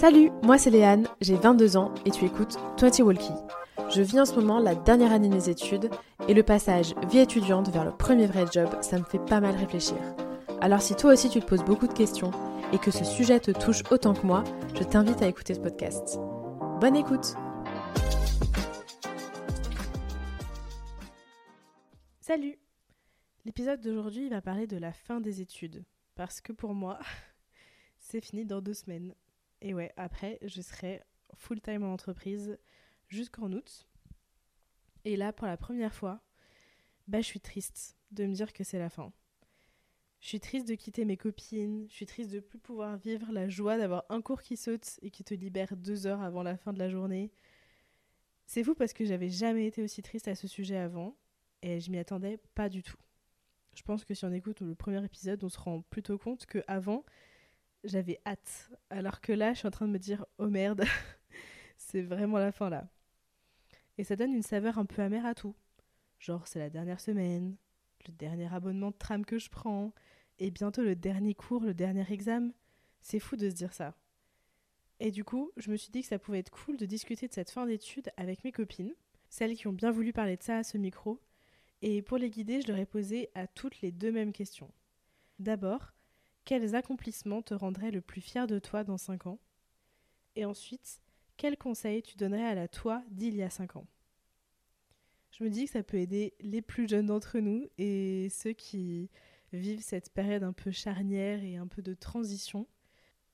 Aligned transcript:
Salut, 0.00 0.30
moi 0.44 0.58
c'est 0.58 0.70
Léane, 0.70 1.08
j'ai 1.20 1.34
22 1.34 1.76
ans 1.76 1.92
et 2.04 2.12
tu 2.12 2.24
écoutes 2.24 2.56
20 2.80 3.00
Walkie. 3.00 3.32
Je 3.90 4.00
vis 4.00 4.20
en 4.20 4.24
ce 4.24 4.36
moment 4.36 4.60
la 4.60 4.76
dernière 4.76 5.10
année 5.10 5.28
de 5.28 5.34
mes 5.34 5.48
études 5.48 5.90
et 6.28 6.34
le 6.34 6.44
passage 6.44 6.94
vie 7.10 7.18
étudiante 7.18 7.68
vers 7.70 7.84
le 7.84 7.90
premier 7.90 8.26
vrai 8.26 8.44
job, 8.48 8.68
ça 8.80 8.96
me 8.96 9.02
fait 9.02 9.18
pas 9.18 9.40
mal 9.40 9.56
réfléchir. 9.56 9.96
Alors 10.60 10.82
si 10.82 10.94
toi 10.94 11.14
aussi 11.14 11.28
tu 11.28 11.40
te 11.40 11.46
poses 11.46 11.64
beaucoup 11.64 11.88
de 11.88 11.92
questions 11.92 12.30
et 12.72 12.78
que 12.78 12.92
ce 12.92 13.02
sujet 13.02 13.40
te 13.40 13.50
touche 13.50 13.82
autant 13.90 14.14
que 14.14 14.24
moi, 14.24 14.44
je 14.76 14.84
t'invite 14.84 15.20
à 15.20 15.26
écouter 15.26 15.54
ce 15.54 15.58
podcast. 15.58 16.20
Bonne 16.80 16.94
écoute 16.94 17.34
Salut 22.20 22.56
L'épisode 23.44 23.80
d'aujourd'hui 23.80 24.28
va 24.28 24.40
parler 24.40 24.68
de 24.68 24.76
la 24.76 24.92
fin 24.92 25.20
des 25.20 25.40
études. 25.40 25.84
Parce 26.14 26.40
que 26.40 26.52
pour 26.52 26.72
moi, 26.72 27.00
c'est 27.98 28.20
fini 28.20 28.44
dans 28.44 28.60
deux 28.60 28.74
semaines. 28.74 29.12
Et 29.60 29.74
ouais, 29.74 29.92
après, 29.96 30.38
je 30.42 30.60
serai 30.60 31.02
full-time 31.34 31.82
en 31.82 31.92
entreprise 31.92 32.58
jusqu'en 33.08 33.52
août. 33.52 33.88
Et 35.04 35.16
là, 35.16 35.32
pour 35.32 35.46
la 35.46 35.56
première 35.56 35.94
fois, 35.94 36.20
bah, 37.06 37.20
je 37.20 37.26
suis 37.26 37.40
triste 37.40 37.96
de 38.10 38.26
me 38.26 38.34
dire 38.34 38.52
que 38.52 38.64
c'est 38.64 38.78
la 38.78 38.90
fin. 38.90 39.12
Je 40.20 40.28
suis 40.28 40.40
triste 40.40 40.66
de 40.68 40.74
quitter 40.74 41.04
mes 41.04 41.16
copines, 41.16 41.86
je 41.88 41.94
suis 41.94 42.06
triste 42.06 42.30
de 42.30 42.40
plus 42.40 42.58
pouvoir 42.58 42.96
vivre 42.96 43.30
la 43.30 43.48
joie 43.48 43.78
d'avoir 43.78 44.04
un 44.08 44.20
cours 44.20 44.42
qui 44.42 44.56
saute 44.56 44.98
et 45.00 45.10
qui 45.10 45.22
te 45.22 45.32
libère 45.32 45.76
deux 45.76 46.06
heures 46.06 46.22
avant 46.22 46.42
la 46.42 46.56
fin 46.56 46.72
de 46.72 46.78
la 46.78 46.88
journée. 46.88 47.30
C'est 48.46 48.64
fou 48.64 48.74
parce 48.74 48.92
que 48.92 49.04
j'avais 49.04 49.28
jamais 49.28 49.66
été 49.66 49.82
aussi 49.82 50.02
triste 50.02 50.26
à 50.26 50.34
ce 50.34 50.48
sujet 50.48 50.76
avant 50.76 51.16
et 51.62 51.80
je 51.80 51.90
m'y 51.90 51.98
attendais 51.98 52.38
pas 52.54 52.68
du 52.68 52.82
tout. 52.82 52.96
Je 53.74 53.82
pense 53.82 54.04
que 54.04 54.14
si 54.14 54.24
on 54.24 54.32
écoute 54.32 54.60
le 54.60 54.74
premier 54.74 55.04
épisode, 55.04 55.44
on 55.44 55.48
se 55.48 55.58
rend 55.58 55.82
plutôt 55.82 56.18
compte 56.18 56.46
que 56.46 56.64
avant 56.66 57.04
j'avais 57.84 58.20
hâte, 58.26 58.70
alors 58.90 59.20
que 59.20 59.32
là, 59.32 59.52
je 59.52 59.58
suis 59.58 59.68
en 59.68 59.72
train 59.72 59.86
de 59.86 59.92
me 59.92 59.98
dire 59.98 60.24
oh 60.38 60.48
merde, 60.48 60.84
c'est 61.76 62.02
vraiment 62.02 62.38
la 62.38 62.52
fin 62.52 62.70
là. 62.70 62.88
Et 63.96 64.04
ça 64.04 64.16
donne 64.16 64.32
une 64.32 64.42
saveur 64.42 64.78
un 64.78 64.86
peu 64.86 65.02
amère 65.02 65.26
à 65.26 65.34
tout. 65.34 65.54
Genre, 66.18 66.46
c'est 66.46 66.58
la 66.58 66.70
dernière 66.70 67.00
semaine, 67.00 67.56
le 68.06 68.12
dernier 68.12 68.52
abonnement 68.52 68.90
de 68.90 68.96
tram 68.96 69.24
que 69.24 69.38
je 69.38 69.50
prends, 69.50 69.92
et 70.38 70.50
bientôt 70.50 70.82
le 70.82 70.96
dernier 70.96 71.34
cours, 71.34 71.62
le 71.62 71.74
dernier 71.74 72.06
examen. 72.10 72.50
C'est 73.00 73.20
fou 73.20 73.36
de 73.36 73.48
se 73.48 73.54
dire 73.54 73.72
ça. 73.72 73.94
Et 75.00 75.10
du 75.10 75.24
coup, 75.24 75.52
je 75.56 75.70
me 75.70 75.76
suis 75.76 75.90
dit 75.90 76.02
que 76.02 76.08
ça 76.08 76.18
pouvait 76.18 76.40
être 76.40 76.50
cool 76.50 76.76
de 76.76 76.86
discuter 76.86 77.28
de 77.28 77.32
cette 77.32 77.50
fin 77.50 77.66
d'études 77.66 78.10
avec 78.16 78.42
mes 78.44 78.52
copines, 78.52 78.94
celles 79.28 79.54
qui 79.54 79.66
ont 79.68 79.72
bien 79.72 79.90
voulu 79.90 80.12
parler 80.12 80.36
de 80.36 80.42
ça 80.42 80.58
à 80.58 80.64
ce 80.64 80.78
micro. 80.78 81.20
Et 81.82 82.02
pour 82.02 82.18
les 82.18 82.30
guider, 82.30 82.60
je 82.60 82.68
leur 82.68 82.78
ai 82.78 82.86
posé 82.86 83.30
à 83.34 83.46
toutes 83.46 83.80
les 83.80 83.92
deux 83.92 84.10
mêmes 84.10 84.32
questions. 84.32 84.72
D'abord, 85.38 85.92
quels 86.48 86.74
accomplissements 86.74 87.42
te 87.42 87.52
rendraient 87.52 87.90
le 87.90 88.00
plus 88.00 88.22
fier 88.22 88.46
de 88.46 88.58
toi 88.58 88.82
dans 88.82 88.96
5 88.96 89.26
ans? 89.26 89.38
Et 90.34 90.46
ensuite, 90.46 91.02
quels 91.36 91.58
conseils 91.58 92.00
tu 92.00 92.16
donnerais 92.16 92.46
à 92.46 92.54
la 92.54 92.68
toi 92.68 93.02
d'il 93.10 93.36
y 93.36 93.42
a 93.42 93.50
5 93.50 93.76
ans? 93.76 93.86
Je 95.30 95.44
me 95.44 95.50
dis 95.50 95.66
que 95.66 95.72
ça 95.72 95.82
peut 95.82 95.98
aider 95.98 96.32
les 96.40 96.62
plus 96.62 96.88
jeunes 96.88 97.04
d'entre 97.04 97.38
nous 97.38 97.68
et 97.76 98.30
ceux 98.30 98.54
qui 98.54 99.10
vivent 99.52 99.82
cette 99.82 100.08
période 100.08 100.42
un 100.42 100.54
peu 100.54 100.70
charnière 100.70 101.44
et 101.44 101.56
un 101.58 101.66
peu 101.66 101.82
de 101.82 101.92
transition. 101.92 102.66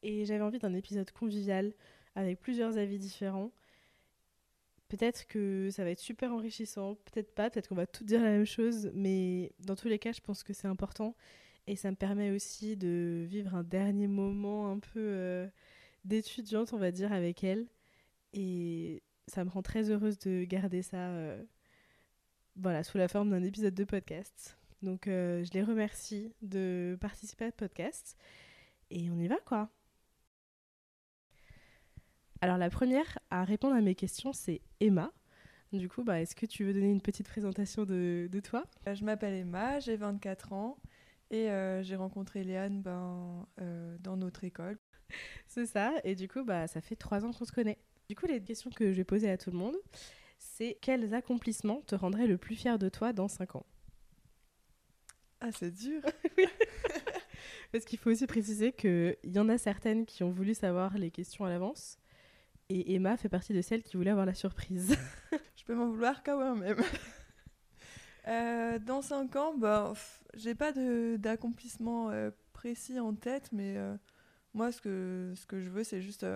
Et 0.02 0.24
j'avais 0.24 0.42
envie 0.42 0.58
d'un 0.58 0.74
épisode 0.74 1.12
convivial 1.12 1.72
avec 2.16 2.40
plusieurs 2.40 2.78
avis 2.78 2.98
différents. 2.98 3.52
Peut-être 4.88 5.28
que 5.28 5.68
ça 5.70 5.84
va 5.84 5.90
être 5.90 6.00
super 6.00 6.32
enrichissant, 6.32 6.96
peut-être 6.96 7.32
pas, 7.32 7.48
peut-être 7.48 7.68
qu'on 7.68 7.76
va 7.76 7.86
tout 7.86 8.02
dire 8.02 8.24
la 8.24 8.30
même 8.30 8.44
chose, 8.44 8.90
mais 8.92 9.52
dans 9.60 9.76
tous 9.76 9.86
les 9.86 10.00
cas, 10.00 10.10
je 10.10 10.20
pense 10.20 10.42
que 10.42 10.52
c'est 10.52 10.66
important 10.66 11.14
et 11.66 11.76
ça 11.76 11.90
me 11.90 11.96
permet 11.96 12.30
aussi 12.30 12.76
de 12.76 13.24
vivre 13.26 13.54
un 13.54 13.62
dernier 13.62 14.06
moment 14.06 14.70
un 14.70 14.78
peu 14.78 15.00
euh, 15.00 15.46
d'étudiante, 16.04 16.72
on 16.72 16.78
va 16.78 16.90
dire, 16.90 17.12
avec 17.12 17.42
elle. 17.42 17.66
Et 18.34 19.02
ça 19.28 19.44
me 19.44 19.50
rend 19.50 19.62
très 19.62 19.90
heureuse 19.90 20.18
de 20.18 20.44
garder 20.44 20.82
ça 20.82 21.08
euh, 21.08 21.42
voilà, 22.56 22.84
sous 22.84 22.98
la 22.98 23.08
forme 23.08 23.30
d'un 23.30 23.42
épisode 23.42 23.74
de 23.74 23.84
podcast. 23.84 24.58
Donc 24.82 25.08
euh, 25.08 25.42
je 25.44 25.52
les 25.52 25.62
remercie 25.62 26.34
de 26.42 26.98
participer 27.00 27.46
à 27.46 27.50
ce 27.50 27.56
podcast. 27.56 28.16
Et 28.90 29.10
on 29.10 29.18
y 29.18 29.28
va 29.28 29.38
quoi. 29.46 29.70
Alors 32.42 32.58
la 32.58 32.68
première 32.68 33.18
à 33.30 33.44
répondre 33.44 33.74
à 33.74 33.80
mes 33.80 33.94
questions, 33.94 34.34
c'est 34.34 34.60
Emma. 34.80 35.12
Du 35.72 35.88
coup, 35.88 36.04
bah, 36.04 36.20
est-ce 36.20 36.36
que 36.36 36.46
tu 36.46 36.64
veux 36.64 36.72
donner 36.72 36.90
une 36.90 37.00
petite 37.00 37.26
présentation 37.26 37.84
de, 37.84 38.28
de 38.30 38.40
toi? 38.40 38.64
Je 38.92 39.02
m'appelle 39.02 39.34
Emma, 39.34 39.80
j'ai 39.80 39.96
24 39.96 40.52
ans 40.52 40.78
et 41.30 41.50
euh, 41.50 41.82
j'ai 41.82 41.96
rencontré 41.96 42.44
Léane 42.44 42.82
ben, 42.82 43.46
euh, 43.60 43.96
dans 44.00 44.16
notre 44.16 44.44
école. 44.44 44.78
C'est 45.46 45.66
ça, 45.66 45.92
et 46.04 46.14
du 46.14 46.28
coup, 46.28 46.44
bah, 46.44 46.66
ça 46.66 46.80
fait 46.80 46.96
trois 46.96 47.24
ans 47.24 47.32
qu'on 47.32 47.44
se 47.44 47.52
connaît. 47.52 47.78
Du 48.08 48.14
coup, 48.14 48.26
les 48.26 48.42
questions 48.42 48.70
que 48.70 48.92
je 48.92 48.96
vais 48.96 49.04
poser 49.04 49.30
à 49.30 49.38
tout 49.38 49.50
le 49.50 49.56
monde, 49.56 49.76
c'est 50.38 50.76
quels 50.82 51.14
accomplissements 51.14 51.80
te 51.82 51.94
rendraient 51.94 52.26
le 52.26 52.36
plus 52.36 52.54
fier 52.54 52.78
de 52.78 52.90
toi 52.90 53.14
dans 53.14 53.28
cinq 53.28 53.56
ans? 53.56 53.64
Ah, 55.40 55.50
c'est 55.52 55.70
dur 55.70 56.02
Parce 57.72 57.84
qu'il 57.84 57.98
faut 57.98 58.10
aussi 58.10 58.26
préciser 58.26 58.72
qu'il 58.72 59.16
y 59.24 59.38
en 59.38 59.48
a 59.48 59.56
certaines 59.56 60.04
qui 60.04 60.22
ont 60.22 60.30
voulu 60.30 60.54
savoir 60.54 60.98
les 60.98 61.10
questions 61.10 61.44
à 61.44 61.48
l'avance, 61.48 61.98
et 62.68 62.94
Emma 62.94 63.16
fait 63.16 63.28
partie 63.28 63.52
de 63.52 63.62
celles 63.62 63.82
qui 63.82 63.96
voulaient 63.96 64.10
avoir 64.10 64.26
la 64.26 64.34
surprise. 64.34 64.96
je 65.56 65.64
peux 65.64 65.74
m'en 65.74 65.88
vouloir 65.88 66.22
quand 66.22 66.54
même. 66.54 66.76
Euh, 68.26 68.78
dans 68.78 69.02
5 69.02 69.36
ans, 69.36 69.54
bah, 69.54 69.92
j'ai 70.36 70.54
pas 70.54 70.72
d'accomplissement 70.72 72.10
euh, 72.10 72.30
précis 72.52 72.98
en 73.00 73.14
tête, 73.14 73.50
mais 73.52 73.76
euh, 73.76 73.96
moi, 74.52 74.72
ce 74.72 74.80
que, 74.80 75.32
ce 75.36 75.46
que 75.46 75.60
je 75.60 75.70
veux, 75.70 75.84
c'est 75.84 76.00
juste 76.00 76.26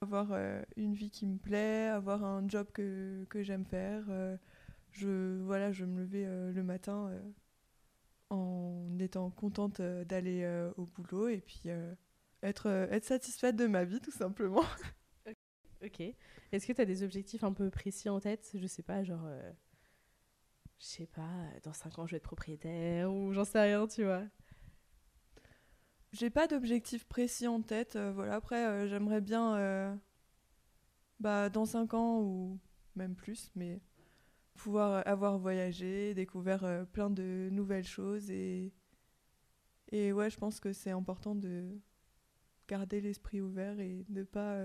avoir 0.00 0.36
une 0.76 0.94
vie 0.94 1.10
qui 1.10 1.26
me 1.26 1.38
plaît, 1.38 1.86
avoir 1.86 2.24
un 2.24 2.46
job 2.48 2.66
que, 2.72 3.24
que 3.30 3.42
j'aime 3.42 3.64
faire. 3.64 4.04
je, 4.92 5.40
voilà, 5.42 5.72
je 5.72 5.84
me 5.86 6.00
lever 6.00 6.26
le 6.26 6.62
matin 6.62 7.10
en 8.28 8.98
étant 8.98 9.30
contente 9.30 9.80
d'aller 9.80 10.46
au 10.76 10.84
boulot 10.84 11.28
et 11.28 11.40
puis 11.40 11.70
être, 12.42 12.66
être 12.66 13.04
satisfaite 13.06 13.56
de 13.56 13.66
ma 13.66 13.84
vie, 13.84 14.00
tout 14.00 14.10
simplement. 14.10 14.64
ok. 15.82 16.02
Est-ce 16.52 16.66
que 16.66 16.72
tu 16.74 16.82
as 16.82 16.84
des 16.84 17.02
objectifs 17.02 17.44
un 17.44 17.54
peu 17.54 17.70
précis 17.70 18.10
en 18.10 18.20
tête? 18.20 18.50
Je 18.54 18.66
sais 18.66 18.82
pas, 18.82 19.04
genre 19.04 19.26
je 20.84 20.88
sais 20.90 21.06
pas, 21.06 21.30
dans 21.62 21.72
5 21.72 21.98
ans 21.98 22.06
je 22.06 22.12
vais 22.12 22.18
être 22.18 22.24
propriétaire 22.24 23.10
ou 23.12 23.32
j'en 23.32 23.44
sais 23.44 23.60
rien, 23.60 23.86
tu 23.86 24.04
vois. 24.04 24.22
J'ai 26.12 26.30
pas 26.30 26.46
d'objectif 26.46 27.06
précis 27.06 27.48
en 27.48 27.62
tête. 27.62 27.96
Euh, 27.96 28.12
voilà, 28.12 28.34
après, 28.34 28.66
euh, 28.66 28.86
j'aimerais 28.86 29.20
bien, 29.20 29.56
euh, 29.56 29.94
bah, 31.20 31.48
dans 31.48 31.64
5 31.64 31.94
ans 31.94 32.20
ou 32.20 32.60
même 32.96 33.14
plus, 33.16 33.50
mais 33.56 33.80
pouvoir 34.54 35.06
avoir 35.06 35.38
voyagé, 35.38 36.14
découvert 36.14 36.86
plein 36.92 37.10
de 37.10 37.48
nouvelles 37.50 37.86
choses. 37.86 38.30
Et, 38.30 38.72
et 39.90 40.12
ouais, 40.12 40.30
je 40.30 40.36
pense 40.38 40.60
que 40.60 40.72
c'est 40.72 40.90
important 40.90 41.34
de 41.34 41.80
garder 42.68 43.00
l'esprit 43.00 43.40
ouvert 43.40 43.80
et 43.80 44.04
de 44.08 44.22
pas 44.22 44.56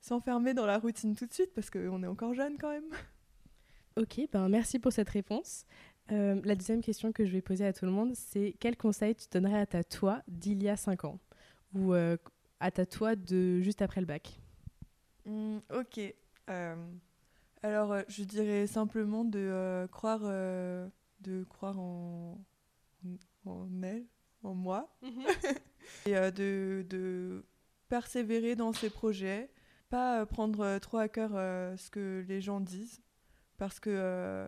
s'enfermer 0.00 0.54
dans 0.54 0.66
la 0.66 0.78
routine 0.78 1.14
tout 1.14 1.26
de 1.26 1.34
suite 1.34 1.52
parce 1.54 1.70
qu'on 1.70 2.02
est 2.02 2.06
encore 2.06 2.34
jeune 2.34 2.56
quand 2.56 2.70
même. 2.70 2.88
Ok, 3.96 4.20
ben 4.32 4.48
merci 4.48 4.80
pour 4.80 4.92
cette 4.92 5.08
réponse. 5.08 5.66
Euh, 6.10 6.40
la 6.42 6.56
deuxième 6.56 6.82
question 6.82 7.12
que 7.12 7.24
je 7.24 7.30
vais 7.30 7.40
poser 7.40 7.64
à 7.64 7.72
tout 7.72 7.84
le 7.84 7.92
monde, 7.92 8.12
c'est 8.16 8.56
quel 8.58 8.76
conseil 8.76 9.14
tu 9.14 9.26
donnerais 9.30 9.60
à 9.60 9.66
ta 9.66 9.84
toi 9.84 10.20
d'il 10.26 10.64
y 10.64 10.68
a 10.68 10.76
5 10.76 11.04
ans? 11.04 11.20
Ou 11.74 11.94
euh, 11.94 12.16
à 12.58 12.72
ta 12.72 12.86
toi 12.86 13.14
de 13.14 13.60
juste 13.60 13.82
après 13.82 14.00
le 14.00 14.06
bac? 14.06 14.40
Mmh, 15.26 15.58
Ok. 15.70 16.00
Euh, 16.50 16.74
alors, 17.62 17.94
je 18.08 18.24
dirais 18.24 18.66
simplement 18.66 19.24
de 19.24 19.86
croire, 19.92 20.22
de 20.22 21.44
croire 21.48 21.78
en, 21.78 22.36
en 23.46 23.82
elle, 23.84 24.06
en 24.42 24.54
moi, 24.54 24.92
mhm. 25.02 25.24
et 26.06 26.14
de, 26.32 26.84
de, 26.90 27.44
persévérer 27.88 28.56
dans 28.56 28.72
ses 28.72 28.90
projets, 28.90 29.50
pas 29.88 30.26
prendre 30.26 30.78
trop 30.80 30.98
à 30.98 31.08
cœur 31.08 31.30
ce 31.78 31.90
que 31.90 32.24
les 32.26 32.40
gens 32.40 32.60
disent 32.60 33.03
parce 33.64 33.80
que 33.80 33.88
euh, 33.88 34.46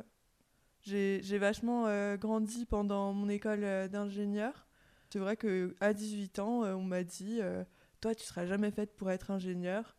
j'ai 0.83 1.39
vachement 1.39 1.87
euh, 1.87 2.19
grandi 2.19 2.67
pendant 2.67 3.15
mon 3.15 3.31
école 3.31 3.65
euh, 3.65 3.89
d'ingénieur. 3.89 4.69
C'est 5.09 5.19
vrai 5.19 5.39
qu'à 5.39 5.95
18 5.95 6.39
ans, 6.39 6.65
on 6.65 6.83
m'a 6.83 7.03
dit 7.03 7.41
Toi, 8.03 8.15
tu 8.15 8.27
seras 8.27 8.45
jamais 8.45 8.71
faite 8.71 8.95
pour 8.95 9.11
être 9.11 9.31
ingénieur. 9.31 9.97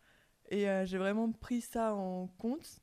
Et 0.50 0.66
j'ai 0.84 0.98
vraiment 0.98 1.32
pris 1.32 1.62
ça 1.62 1.94
en 1.94 2.28
compte. 2.38 2.80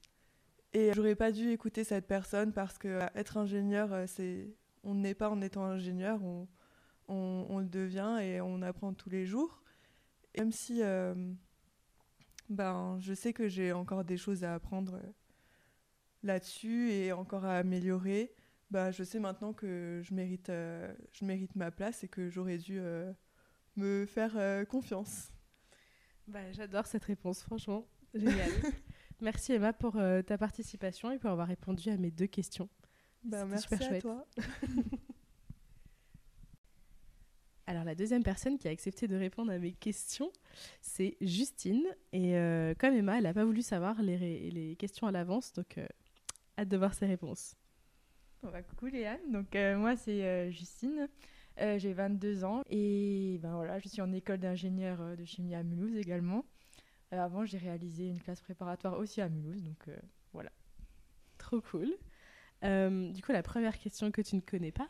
Et 0.73 0.91
j'aurais 0.93 1.15
pas 1.15 1.31
dû 1.31 1.51
écouter 1.51 1.85
cette 1.85 2.05
personne 2.05 2.51
parce 2.51 2.77
que 2.77 2.99
être 3.15 3.37
ingénieur, 3.37 3.93
c'est 4.07 4.57
on 4.83 4.95
n'est 4.95 5.13
pas 5.13 5.29
en 5.29 5.39
étant 5.41 5.63
ingénieur, 5.63 6.19
on, 7.07 7.59
le 7.59 7.69
devient 7.69 8.17
et 8.21 8.41
on 8.41 8.61
apprend 8.61 8.93
tous 8.93 9.09
les 9.09 9.25
jours. 9.25 9.61
Même 10.37 10.51
si 10.51 10.81
ben, 12.49 12.97
je 12.99 13.13
sais 13.13 13.31
que 13.31 13.47
j'ai 13.47 13.71
encore 13.71 14.03
des 14.03 14.17
choses 14.17 14.43
à 14.43 14.55
apprendre 14.55 14.99
là-dessus 16.25 16.91
et 16.91 17.11
encore 17.11 17.45
à 17.45 17.57
améliorer, 17.57 18.33
bah, 18.71 18.91
je 18.91 19.03
sais 19.03 19.19
maintenant 19.19 19.53
que 19.53 20.01
je 20.03 20.13
mérite, 20.13 20.49
euh, 20.49 20.93
je 21.11 21.25
mérite 21.25 21.55
ma 21.55 21.71
place 21.71 22.03
et 22.03 22.07
que 22.07 22.29
j'aurais 22.29 22.57
dû 22.57 22.79
euh, 22.79 23.11
me 23.75 24.05
faire 24.05 24.33
euh, 24.35 24.65
confiance. 24.65 25.31
Bah, 26.27 26.51
J'adore 26.51 26.87
cette 26.87 27.05
réponse, 27.05 27.43
franchement. 27.43 27.87
Génial. 28.13 28.49
merci 29.21 29.53
Emma 29.53 29.73
pour 29.73 29.93
ta 30.25 30.37
participation 30.37 31.11
et 31.11 31.19
pour 31.19 31.29
avoir 31.29 31.47
répondu 31.47 31.89
à 31.89 31.97
mes 31.97 32.11
deux 32.11 32.27
questions. 32.27 32.69
Bah, 33.23 33.45
merci 33.45 33.67
super 33.67 33.81
à 33.81 33.89
chouette. 33.89 34.01
toi. 34.01 34.27
Alors 37.67 37.83
la 37.83 37.95
deuxième 37.95 38.23
personne 38.23 38.59
qui 38.59 38.67
a 38.67 38.71
accepté 38.71 39.07
de 39.07 39.15
répondre 39.15 39.51
à 39.51 39.57
mes 39.57 39.71
questions, 39.71 40.31
c'est 40.81 41.17
Justine. 41.19 41.83
Et 42.13 42.35
euh, 42.35 42.75
comme 42.77 42.93
Emma, 42.93 43.17
elle 43.17 43.23
n'a 43.23 43.33
pas 43.33 43.45
voulu 43.45 43.63
savoir 43.63 44.01
les, 44.03 44.51
les 44.51 44.75
questions 44.75 45.07
à 45.07 45.11
l'avance, 45.11 45.51
donc 45.53 45.77
euh, 45.77 45.87
hâte 46.57 46.67
de 46.69 46.77
voir 46.77 46.93
ses 46.93 47.05
réponses. 47.05 47.55
Bon, 48.43 48.51
bah, 48.51 48.61
coucou 48.61 48.85
Léane, 48.87 49.31
donc 49.31 49.55
euh, 49.55 49.77
moi 49.77 49.95
c'est 49.95 50.23
euh, 50.23 50.51
Justine, 50.51 51.09
Euh, 51.61 51.79
j'ai 51.79 51.93
22 51.93 52.43
ans 52.43 52.63
et 52.69 53.39
ben 53.41 53.55
voilà, 53.55 53.79
je 53.79 53.87
suis 53.87 54.01
en 54.01 54.11
école 54.11 54.39
d'ingénieur 54.39 54.99
euh, 55.01 55.15
de 55.15 55.23
chimie 55.23 55.55
à 55.55 55.63
Mulhouse 55.63 55.95
également. 55.95 56.45
Avant 57.11 57.45
j'ai 57.45 57.57
réalisé 57.57 58.07
une 58.09 58.19
classe 58.19 58.41
préparatoire 58.41 58.97
aussi 58.99 59.21
à 59.21 59.29
Mulhouse, 59.29 59.63
donc 59.63 59.87
euh, 59.87 59.95
Trop 61.37 61.61
cool. 61.61 61.89
Du 62.61 63.21
coup, 63.21 63.31
la 63.31 63.43
première 63.43 63.77
question 63.77 64.11
que 64.11 64.21
tu 64.21 64.35
ne 64.35 64.41
connais 64.41 64.71
pas, 64.71 64.89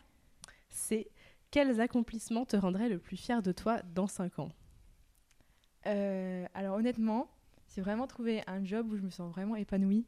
c'est 0.69 1.09
quels 1.51 1.81
accomplissements 1.81 2.45
te 2.45 2.55
rendraient 2.55 2.89
le 2.89 2.99
plus 2.99 3.17
fier 3.17 3.41
de 3.41 3.51
toi 3.51 3.81
dans 3.83 4.07
5 4.07 4.39
ans? 4.39 4.51
Alors 5.83 6.75
honnêtement, 6.77 7.29
c'est 7.67 7.81
vraiment 7.81 8.07
trouver 8.07 8.43
un 8.47 8.63
job 8.63 8.91
où 8.91 8.97
je 8.97 9.03
me 9.03 9.09
sens 9.09 9.31
vraiment 9.31 9.55
épanouie. 9.55 10.05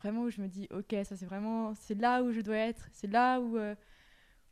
Vraiment 0.00 0.22
où 0.22 0.30
je 0.30 0.40
me 0.40 0.48
dis, 0.48 0.68
ok, 0.70 0.94
ça 1.04 1.16
c'est 1.16 1.26
vraiment, 1.26 1.74
c'est 1.74 1.94
là 1.94 2.22
où 2.22 2.32
je 2.32 2.40
dois 2.40 2.56
être, 2.56 2.88
c'est 2.92 3.08
là 3.08 3.40
où, 3.40 3.56
euh, 3.56 3.74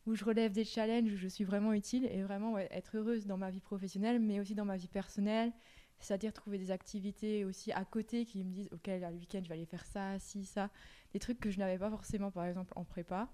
où 0.06 0.14
je 0.14 0.24
relève 0.24 0.52
des 0.52 0.64
challenges, 0.64 1.12
où 1.12 1.16
je 1.16 1.28
suis 1.28 1.44
vraiment 1.44 1.72
utile 1.72 2.06
et 2.06 2.22
vraiment 2.22 2.58
être 2.58 2.96
heureuse 2.96 3.26
dans 3.26 3.36
ma 3.36 3.50
vie 3.50 3.60
professionnelle, 3.60 4.18
mais 4.18 4.40
aussi 4.40 4.54
dans 4.54 4.64
ma 4.64 4.76
vie 4.76 4.88
personnelle. 4.88 5.52
C'est-à-dire 5.98 6.32
trouver 6.32 6.58
des 6.58 6.70
activités 6.70 7.44
aussi 7.44 7.72
à 7.72 7.84
côté 7.84 8.26
qui 8.26 8.44
me 8.44 8.50
disent, 8.50 8.68
ok, 8.72 8.86
là, 8.86 9.10
le 9.10 9.16
week-end, 9.16 9.40
je 9.42 9.48
vais 9.48 9.54
aller 9.54 9.66
faire 9.66 9.86
ça, 9.86 10.18
ci, 10.18 10.44
ça. 10.44 10.70
Des 11.12 11.18
trucs 11.18 11.40
que 11.40 11.50
je 11.50 11.58
n'avais 11.58 11.78
pas 11.78 11.90
forcément, 11.90 12.30
par 12.30 12.44
exemple, 12.44 12.72
en 12.76 12.84
prépa. 12.84 13.32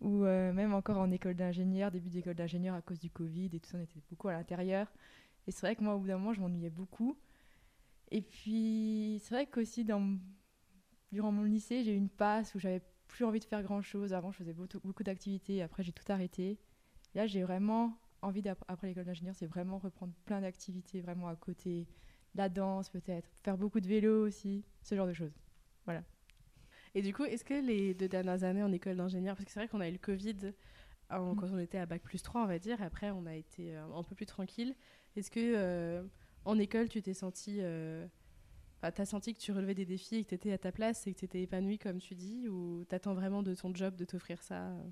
Ou 0.00 0.24
euh, 0.24 0.52
même 0.52 0.74
encore 0.74 0.98
en 0.98 1.10
école 1.10 1.34
d'ingénieur, 1.34 1.90
début 1.90 2.10
d'école 2.10 2.34
d'ingénieur 2.34 2.74
à 2.74 2.82
cause 2.82 2.98
du 2.98 3.10
Covid 3.10 3.50
et 3.52 3.60
tout 3.60 3.68
ça, 3.68 3.78
on 3.78 3.82
était 3.82 4.00
beaucoup 4.10 4.28
à 4.28 4.32
l'intérieur. 4.32 4.92
Et 5.46 5.50
c'est 5.50 5.66
vrai 5.66 5.76
que 5.76 5.82
moi, 5.82 5.94
au 5.94 5.98
bout 5.98 6.06
d'un 6.06 6.18
moment, 6.18 6.32
je 6.32 6.40
m'ennuyais 6.40 6.70
beaucoup. 6.70 7.18
Et 8.10 8.22
puis, 8.22 9.20
c'est 9.22 9.34
vrai 9.34 9.46
qu'aussi, 9.46 9.84
dans... 9.84 10.18
durant 11.12 11.30
mon 11.32 11.44
lycée, 11.44 11.84
j'ai 11.84 11.92
eu 11.92 11.96
une 11.96 12.08
passe 12.08 12.54
où 12.54 12.58
j'avais 12.58 12.82
plus 13.06 13.24
envie 13.24 13.40
de 13.40 13.44
faire 13.44 13.62
grand-chose. 13.62 14.12
Avant, 14.14 14.32
je 14.32 14.38
faisais 14.38 14.52
beaucoup, 14.54 14.80
beaucoup 14.82 15.02
d'activités. 15.02 15.62
Après, 15.62 15.82
j'ai 15.82 15.92
tout 15.92 16.10
arrêté. 16.10 16.58
Là, 17.14 17.26
j'ai 17.26 17.42
vraiment 17.42 17.98
envie, 18.22 18.42
après 18.68 18.86
l'école 18.86 19.04
d'ingénieur, 19.04 19.34
c'est 19.36 19.46
vraiment 19.46 19.78
reprendre 19.78 20.14
plein 20.24 20.40
d'activités, 20.40 21.00
vraiment 21.00 21.28
à 21.28 21.36
côté. 21.36 21.86
La 22.34 22.48
danse, 22.48 22.88
peut-être. 22.88 23.28
Faire 23.42 23.58
beaucoup 23.58 23.80
de 23.80 23.86
vélo 23.86 24.26
aussi. 24.26 24.64
Ce 24.82 24.94
genre 24.94 25.06
de 25.06 25.12
choses. 25.12 25.32
Et 26.94 27.00
du 27.02 27.14
coup, 27.14 27.24
est-ce 27.24 27.44
que 27.44 27.54
les 27.54 27.94
deux 27.94 28.08
dernières 28.08 28.44
années 28.44 28.62
en 28.62 28.70
école 28.72 28.96
d'ingénieur, 28.96 29.34
parce 29.34 29.46
que 29.46 29.50
c'est 29.50 29.60
vrai 29.60 29.68
qu'on 29.68 29.80
a 29.80 29.88
eu 29.88 29.92
le 29.92 29.98
Covid 29.98 30.52
en- 31.10 31.32
Mm. 31.34 31.36
quand 31.36 31.46
on 31.52 31.58
était 31.58 31.78
à 31.78 31.86
Bac 31.86 32.02
plus 32.02 32.22
3, 32.22 32.42
on 32.42 32.46
va 32.46 32.58
dire, 32.58 32.82
après 32.82 33.10
on 33.10 33.24
a 33.26 33.34
été 33.34 33.74
euh, 33.74 33.84
un 33.94 34.02
peu 34.02 34.14
plus 34.14 34.26
tranquille. 34.26 34.74
Est-ce 35.16 35.30
que 35.30 35.40
euh, 35.40 36.02
en 36.44 36.58
école, 36.58 36.88
tu 36.88 37.00
t'es 37.02 37.14
senti. 37.14 37.58
Euh, 37.60 38.06
enfin, 38.82 38.90
t'as 38.90 39.04
senti 39.04 39.32
que 39.32 39.38
tu 39.38 39.52
relevais 39.52 39.74
des 39.74 39.86
défis 39.86 40.16
et 40.16 40.24
que 40.24 40.30
tu 40.30 40.34
étais 40.34 40.52
à 40.52 40.58
ta 40.58 40.72
place 40.72 41.06
et 41.06 41.14
que 41.14 41.20
tu 41.20 41.24
étais 41.24 41.42
épanouie, 41.42 41.78
comme 41.78 41.98
tu 41.98 42.16
dis, 42.16 42.48
ou 42.48 42.84
t'attends 42.84 43.14
vraiment 43.14 43.42
de 43.42 43.54
ton 43.54 43.72
job 43.72 43.94
de 43.94 44.04
t'offrir 44.04 44.42
ça 44.42 44.70
euh? 44.70 44.90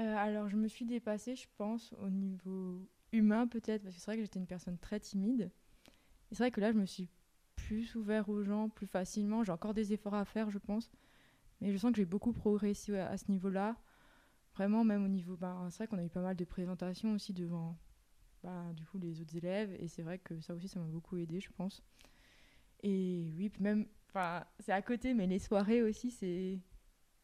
Euh, 0.00 0.16
alors, 0.16 0.48
je 0.48 0.56
me 0.56 0.68
suis 0.68 0.84
dépassée, 0.84 1.36
je 1.36 1.46
pense, 1.56 1.94
au 2.00 2.10
niveau 2.10 2.86
humain 3.12 3.46
peut-être, 3.46 3.82
parce 3.84 3.94
que 3.94 4.00
c'est 4.00 4.10
vrai 4.10 4.16
que 4.16 4.22
j'étais 4.22 4.40
une 4.40 4.46
personne 4.46 4.76
très 4.76 5.00
timide. 5.00 5.50
Et 6.30 6.34
c'est 6.34 6.42
vrai 6.42 6.50
que 6.50 6.60
là, 6.60 6.72
je 6.72 6.78
me 6.78 6.84
suis 6.84 7.08
plus 7.54 7.94
ouvert 7.94 8.28
aux 8.28 8.42
gens 8.42 8.68
plus 8.68 8.88
facilement. 8.88 9.44
J'ai 9.44 9.52
encore 9.52 9.72
des 9.72 9.92
efforts 9.92 10.14
à 10.14 10.24
faire, 10.24 10.50
je 10.50 10.58
pense. 10.58 10.90
Mais 11.60 11.72
je 11.72 11.78
sens 11.78 11.92
que 11.92 11.96
j'ai 11.96 12.04
beaucoup 12.04 12.32
progressé 12.32 12.98
à 12.98 13.16
ce 13.16 13.30
niveau-là. 13.30 13.76
Vraiment, 14.54 14.84
même 14.84 15.04
au 15.04 15.08
niveau... 15.08 15.36
Ben, 15.36 15.68
c'est 15.70 15.78
vrai 15.78 15.86
qu'on 15.86 15.98
a 15.98 16.04
eu 16.04 16.10
pas 16.10 16.20
mal 16.22 16.36
de 16.36 16.44
présentations 16.44 17.12
aussi 17.12 17.32
devant 17.32 17.78
ben, 18.42 18.72
du 18.74 18.84
coup, 18.84 18.98
les 18.98 19.20
autres 19.20 19.36
élèves. 19.36 19.74
Et 19.78 19.86
c'est 19.86 20.02
vrai 20.02 20.18
que 20.18 20.40
ça 20.40 20.54
aussi, 20.54 20.66
ça 20.66 20.80
m'a 20.80 20.86
beaucoup 20.86 21.16
aidé, 21.16 21.40
je 21.40 21.50
pense. 21.52 21.82
Et 22.84 23.32
oui, 23.36 23.50
même... 23.58 23.86
Enfin, 24.10 24.44
c'est 24.60 24.70
à 24.72 24.80
côté, 24.82 25.12
mais 25.14 25.26
les 25.26 25.40
soirées 25.40 25.82
aussi, 25.82 26.10
c'est... 26.12 26.60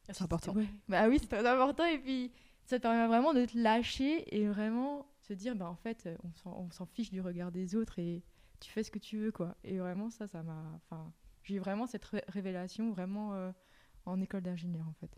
C'est 0.03 0.23
important. 0.23 0.53
Ouais. 0.55 0.67
Bah 0.89 1.09
oui, 1.09 1.19
c'est 1.21 1.29
très 1.29 1.47
important. 1.47 1.85
Et 1.85 1.99
puis, 1.99 2.33
ça 2.65 2.79
te 2.79 2.83
permet 2.83 3.07
vraiment 3.07 3.33
de 3.33 3.45
te 3.45 3.57
lâcher 3.57 4.35
et 4.37 4.49
vraiment 4.49 5.07
se 5.21 5.33
dire, 5.35 5.55
bah 5.55 5.69
en 5.69 5.77
fait, 5.77 6.07
euh, 6.07 6.17
on 6.25 6.35
s'en- 6.35 6.57
on 6.59 6.71
s'en 6.73 6.87
fiche 6.87 7.11
du 7.13 7.21
regard 7.21 7.53
des 7.53 7.77
autres 7.77 7.99
et 8.01 8.25
tu 8.59 8.71
fais 8.73 8.83
ce 8.83 8.91
que 8.91 8.99
tu 8.99 9.19
veux, 9.19 9.31
quoi. 9.33 9.57
Et 9.63 9.79
vraiment, 9.79 10.11
ça, 10.11 10.27
ça 10.27 10.43
m'a. 10.43 10.73
Enfin, 10.77 11.13
j'ai 11.45 11.57
eu 11.57 11.59
vraiment 11.61 11.87
cette 11.87 12.05
ré- 12.07 12.25
révélation 12.29 12.91
vraiment 12.91 13.35
euh, 13.35 13.53
en 14.07 14.21
école 14.21 14.43
d'ingénieur, 14.43 14.89
en 14.89 14.95
fait. 14.95 15.17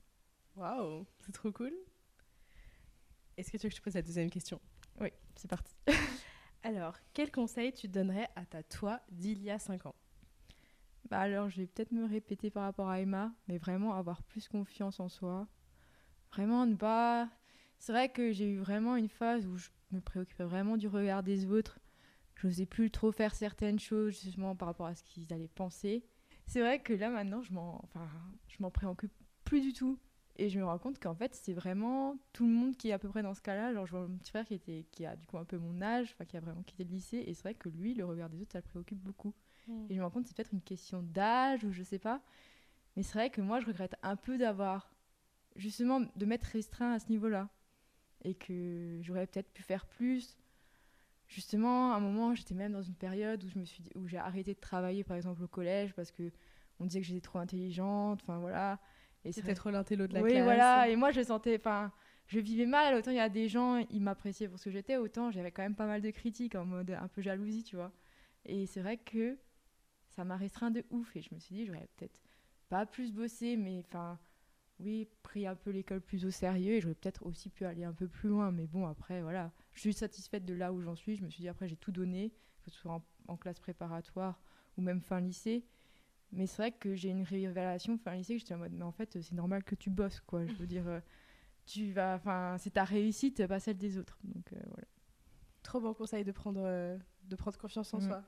Waouh, 0.56 1.06
c'est 1.20 1.32
trop 1.32 1.52
cool. 1.52 1.72
Est-ce 3.38 3.50
que 3.50 3.56
tu 3.56 3.62
veux 3.66 3.68
que 3.70 3.74
je 3.76 3.80
te 3.80 3.84
pose 3.84 3.94
la 3.94 4.02
deuxième 4.02 4.28
question? 4.30 4.60
Oui, 5.00 5.08
c'est 5.36 5.48
parti. 5.48 5.74
Alors, 6.62 6.96
quel 7.14 7.30
conseil 7.30 7.72
tu 7.72 7.88
donnerais 7.88 8.28
à 8.36 8.44
ta 8.44 8.62
toi 8.62 9.00
d'il 9.10 9.42
y 9.42 9.50
a 9.50 9.58
5 9.58 9.86
ans? 9.86 9.94
Bah 11.10 11.20
alors, 11.20 11.48
je 11.50 11.58
vais 11.58 11.66
peut-être 11.66 11.92
me 11.92 12.06
répéter 12.06 12.50
par 12.50 12.64
rapport 12.64 12.88
à 12.88 13.00
Emma, 13.00 13.32
mais 13.48 13.58
vraiment 13.58 13.94
avoir 13.94 14.22
plus 14.22 14.48
confiance 14.48 15.00
en 15.00 15.08
soi. 15.08 15.46
Vraiment 16.32 16.66
ne 16.66 16.74
pas. 16.74 17.28
C'est 17.78 17.92
vrai 17.92 18.08
que 18.10 18.32
j'ai 18.32 18.48
eu 18.48 18.58
vraiment 18.58 18.96
une 18.96 19.08
phase 19.08 19.46
où 19.46 19.56
je 19.56 19.68
me 19.90 20.00
préoccupais 20.00 20.44
vraiment 20.44 20.76
du 20.76 20.88
regard 20.88 21.22
des 21.22 21.46
autres. 21.46 21.80
Je 22.36 22.46
n'osais 22.46 22.66
plus 22.66 22.90
trop 22.90 23.12
faire 23.12 23.34
certaines 23.34 23.78
choses, 23.78 24.20
justement 24.22 24.56
par 24.56 24.68
rapport 24.68 24.86
à 24.86 24.94
ce 24.94 25.02
qu'ils 25.04 25.32
allaient 25.32 25.48
penser. 25.48 26.04
C'est 26.46 26.60
vrai 26.60 26.80
que 26.82 26.92
là, 26.92 27.10
maintenant, 27.10 27.42
je 27.42 27.52
m'en 27.52 27.80
enfin, 27.84 28.08
préoccupe 28.70 29.12
plus 29.44 29.60
du 29.60 29.72
tout. 29.72 29.98
Et 30.36 30.48
je 30.48 30.58
me 30.58 30.64
rends 30.64 30.78
compte 30.78 30.98
qu'en 30.98 31.14
fait, 31.14 31.34
c'est 31.34 31.52
vraiment 31.52 32.16
tout 32.32 32.46
le 32.46 32.52
monde 32.52 32.76
qui 32.76 32.88
est 32.88 32.92
à 32.92 32.98
peu 32.98 33.08
près 33.08 33.22
dans 33.22 33.34
ce 33.34 33.42
cas-là. 33.42 33.74
Genre, 33.74 33.86
je 33.86 33.90
vois 33.92 34.06
mon 34.08 34.16
petit 34.16 34.30
frère 34.30 34.46
qui, 34.46 34.54
était, 34.54 34.86
qui 34.90 35.04
a 35.04 35.14
du 35.14 35.26
coup 35.26 35.36
un 35.36 35.44
peu 35.44 35.58
mon 35.58 35.82
âge, 35.82 36.16
qui 36.28 36.36
a 36.36 36.40
vraiment 36.40 36.62
quitté 36.62 36.84
le 36.84 36.90
lycée. 36.90 37.22
Et 37.26 37.34
c'est 37.34 37.42
vrai 37.42 37.54
que 37.54 37.68
lui, 37.68 37.94
le 37.94 38.04
regard 38.06 38.30
des 38.30 38.40
autres, 38.40 38.52
ça 38.52 38.58
le 38.58 38.62
préoccupe 38.64 38.98
beaucoup. 38.98 39.34
Et 39.88 39.94
je 39.94 39.98
me 39.98 40.04
rends 40.04 40.10
compte 40.10 40.22
que 40.24 40.28
c'est 40.28 40.36
peut-être 40.36 40.52
une 40.52 40.60
question 40.62 41.02
d'âge 41.02 41.64
ou 41.64 41.72
je 41.72 41.82
sais 41.82 41.98
pas. 41.98 42.20
Mais 42.96 43.02
c'est 43.02 43.14
vrai 43.14 43.30
que 43.30 43.40
moi, 43.40 43.60
je 43.60 43.66
regrette 43.66 43.94
un 44.02 44.16
peu 44.16 44.36
d'avoir, 44.38 44.94
justement, 45.56 46.00
de 46.00 46.26
m'être 46.26 46.44
restreint 46.44 46.92
à 46.92 46.98
ce 46.98 47.08
niveau-là. 47.08 47.48
Et 48.24 48.34
que 48.34 49.00
j'aurais 49.02 49.26
peut-être 49.26 49.50
pu 49.52 49.62
faire 49.62 49.86
plus. 49.86 50.36
Justement, 51.28 51.92
à 51.92 51.96
un 51.96 52.00
moment, 52.00 52.34
j'étais 52.34 52.54
même 52.54 52.72
dans 52.72 52.82
une 52.82 52.94
période 52.94 53.42
où 53.42 53.48
je 53.48 53.58
me 53.58 53.64
suis 53.64 53.82
dit- 53.82 53.90
où 53.96 54.06
j'ai 54.06 54.18
arrêté 54.18 54.54
de 54.54 54.60
travailler, 54.60 55.02
par 55.04 55.16
exemple, 55.16 55.42
au 55.42 55.48
collège, 55.48 55.94
parce 55.94 56.10
que 56.10 56.30
on 56.78 56.84
disait 56.84 57.00
que 57.00 57.06
j'étais 57.06 57.20
trop 57.20 57.38
intelligente. 57.38 58.20
Enfin, 58.22 58.38
voilà. 58.38 58.78
Et 59.24 59.32
C'était 59.32 59.54
trop 59.54 59.70
l'intello 59.70 60.06
de 60.06 60.14
la 60.14 60.22
oui, 60.22 60.32
classe. 60.32 60.44
voilà. 60.44 60.88
Et 60.88 60.96
moi, 60.96 61.10
je 61.12 61.22
sentais, 61.22 61.56
enfin, 61.56 61.92
je 62.26 62.40
vivais 62.40 62.66
mal. 62.66 62.94
Autant 62.94 63.10
il 63.12 63.16
y 63.16 63.20
a 63.20 63.28
des 63.28 63.48
gens, 63.48 63.76
ils 63.90 64.00
m'appréciaient 64.02 64.48
pour 64.48 64.58
ce 64.58 64.64
que 64.64 64.70
j'étais, 64.70 64.96
autant 64.96 65.30
j'avais 65.30 65.52
quand 65.52 65.62
même 65.62 65.76
pas 65.76 65.86
mal 65.86 66.02
de 66.02 66.10
critiques 66.10 66.54
en 66.56 66.64
mode 66.64 66.90
un 66.90 67.08
peu 67.08 67.22
jalousie, 67.22 67.62
tu 67.62 67.76
vois. 67.76 67.92
Et 68.44 68.66
c'est 68.66 68.80
vrai 68.80 68.96
que 68.98 69.38
ça 70.12 70.24
m'a 70.24 70.36
restreint 70.36 70.70
de 70.70 70.84
ouf. 70.90 71.14
Et 71.16 71.22
je 71.22 71.34
me 71.34 71.38
suis 71.40 71.54
dit, 71.54 71.66
j'aurais 71.66 71.88
peut-être 71.96 72.20
pas 72.68 72.86
plus 72.86 73.12
bossé, 73.12 73.56
mais 73.56 73.80
enfin, 73.86 74.18
oui, 74.78 75.08
pris 75.22 75.46
un 75.46 75.54
peu 75.56 75.70
l'école 75.70 76.00
plus 76.00 76.24
au 76.24 76.30
sérieux. 76.30 76.74
Et 76.74 76.80
j'aurais 76.80 76.94
peut-être 76.94 77.24
aussi 77.26 77.48
pu 77.50 77.64
aller 77.64 77.84
un 77.84 77.92
peu 77.92 78.08
plus 78.08 78.28
loin. 78.28 78.50
Mais 78.52 78.66
bon, 78.66 78.86
après, 78.86 79.22
voilà. 79.22 79.52
Je 79.72 79.80
suis 79.80 79.92
satisfaite 79.92 80.44
de 80.44 80.54
là 80.54 80.72
où 80.72 80.80
j'en 80.80 80.94
suis. 80.96 81.16
Je 81.16 81.24
me 81.24 81.30
suis 81.30 81.40
dit, 81.42 81.48
après, 81.48 81.68
j'ai 81.68 81.76
tout 81.76 81.92
donné, 81.92 82.32
que 82.62 82.70
ce 82.70 82.76
soit 82.78 82.92
en, 82.92 83.04
en 83.28 83.36
classe 83.36 83.58
préparatoire 83.58 84.40
ou 84.76 84.82
même 84.82 85.00
fin 85.00 85.20
lycée. 85.20 85.64
Mais 86.34 86.46
c'est 86.46 86.56
vrai 86.62 86.72
que 86.72 86.94
j'ai 86.94 87.10
une 87.10 87.24
révélation 87.24 87.98
fin 87.98 88.14
lycée 88.14 88.34
que 88.34 88.40
j'étais 88.40 88.54
en 88.54 88.58
mode, 88.58 88.72
mais 88.72 88.84
en 88.84 88.92
fait, 88.92 89.20
c'est 89.20 89.34
normal 89.34 89.62
que 89.64 89.74
tu 89.74 89.90
bosses, 89.90 90.20
quoi. 90.20 90.46
Je 90.46 90.54
veux 90.54 90.66
dire, 90.66 90.88
euh, 90.88 91.00
tu 91.66 91.92
vas, 91.92 92.14
enfin, 92.14 92.56
c'est 92.58 92.70
ta 92.70 92.84
réussite, 92.84 93.46
pas 93.46 93.60
celle 93.60 93.76
des 93.76 93.98
autres. 93.98 94.18
Donc 94.24 94.50
euh, 94.54 94.60
voilà. 94.68 94.86
Trop 95.62 95.80
bon 95.80 95.92
conseil 95.92 96.24
de 96.24 96.32
prendre, 96.32 96.62
euh, 96.64 96.96
de 97.24 97.36
prendre 97.36 97.58
confiance 97.58 97.92
en 97.92 97.98
Mm. 97.98 98.08
soi. 98.08 98.24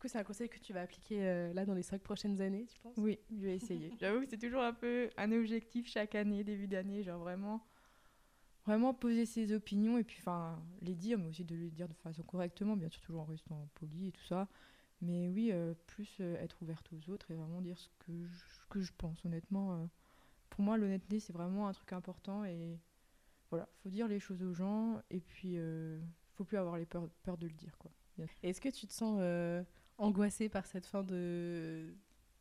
Coup, 0.00 0.08
c'est 0.08 0.18
un 0.18 0.24
conseil 0.24 0.48
que 0.48 0.58
tu 0.58 0.72
vas 0.72 0.80
appliquer 0.80 1.18
euh, 1.20 1.52
là 1.52 1.66
dans 1.66 1.74
les 1.74 1.82
5 1.82 2.00
prochaines 2.00 2.40
années, 2.40 2.64
tu 2.66 2.78
penses? 2.80 2.94
Oui, 2.96 3.18
je 3.30 3.44
vais 3.44 3.56
essayer. 3.56 3.92
J'avoue 4.00 4.20
que 4.20 4.30
c'est 4.30 4.38
toujours 4.38 4.62
un 4.62 4.72
peu 4.72 5.10
un 5.18 5.30
objectif 5.30 5.86
chaque 5.88 6.14
année, 6.14 6.42
début 6.42 6.66
d'année, 6.66 7.02
genre 7.02 7.18
vraiment, 7.18 7.66
vraiment 8.64 8.94
poser 8.94 9.26
ses 9.26 9.52
opinions 9.52 9.98
et 9.98 10.04
puis, 10.04 10.16
enfin, 10.20 10.58
les 10.80 10.94
dire, 10.94 11.18
mais 11.18 11.28
aussi 11.28 11.44
de 11.44 11.54
les 11.54 11.68
dire 11.68 11.86
de 11.86 11.92
façon 11.92 12.22
correctement, 12.22 12.78
bien 12.78 12.88
sûr, 12.88 13.02
toujours 13.02 13.20
en 13.20 13.26
restant 13.26 13.68
poli 13.74 14.08
et 14.08 14.12
tout 14.12 14.24
ça. 14.24 14.48
Mais 15.02 15.28
oui, 15.28 15.50
euh, 15.52 15.74
plus 15.86 16.16
euh, 16.20 16.34
être 16.42 16.62
ouverte 16.62 16.88
aux 16.94 17.10
autres 17.10 17.30
et 17.30 17.34
vraiment 17.34 17.60
dire 17.60 17.78
ce 17.78 17.88
que 17.98 18.12
je, 18.24 18.54
ce 18.54 18.66
que 18.70 18.80
je 18.80 18.92
pense, 18.96 19.22
honnêtement. 19.26 19.86
pour 20.48 20.64
moi, 20.64 20.78
l'honnêteté, 20.78 21.20
c'est 21.20 21.34
vraiment 21.34 21.68
un 21.68 21.74
truc 21.74 21.92
important 21.92 22.46
et 22.46 22.78
voilà, 23.50 23.68
faut 23.82 23.90
dire 23.90 24.08
les 24.08 24.18
choses 24.18 24.42
aux 24.42 24.54
gens 24.54 25.02
et 25.10 25.20
puis, 25.20 25.58
faut 26.32 26.44
plus 26.44 26.56
avoir 26.56 26.78
les 26.78 26.86
peurs, 26.86 27.10
peur 27.22 27.36
de 27.36 27.46
le 27.46 27.52
dire, 27.52 27.76
quoi. 27.76 27.90
Est-ce 28.42 28.60
que 28.60 28.68
tu 28.68 28.86
te 28.86 28.92
sens 28.92 29.18
euh, 29.20 29.62
angoissée 30.00 30.48
par 30.48 30.66
cette 30.66 30.86
fin 30.86 31.02
de. 31.02 31.94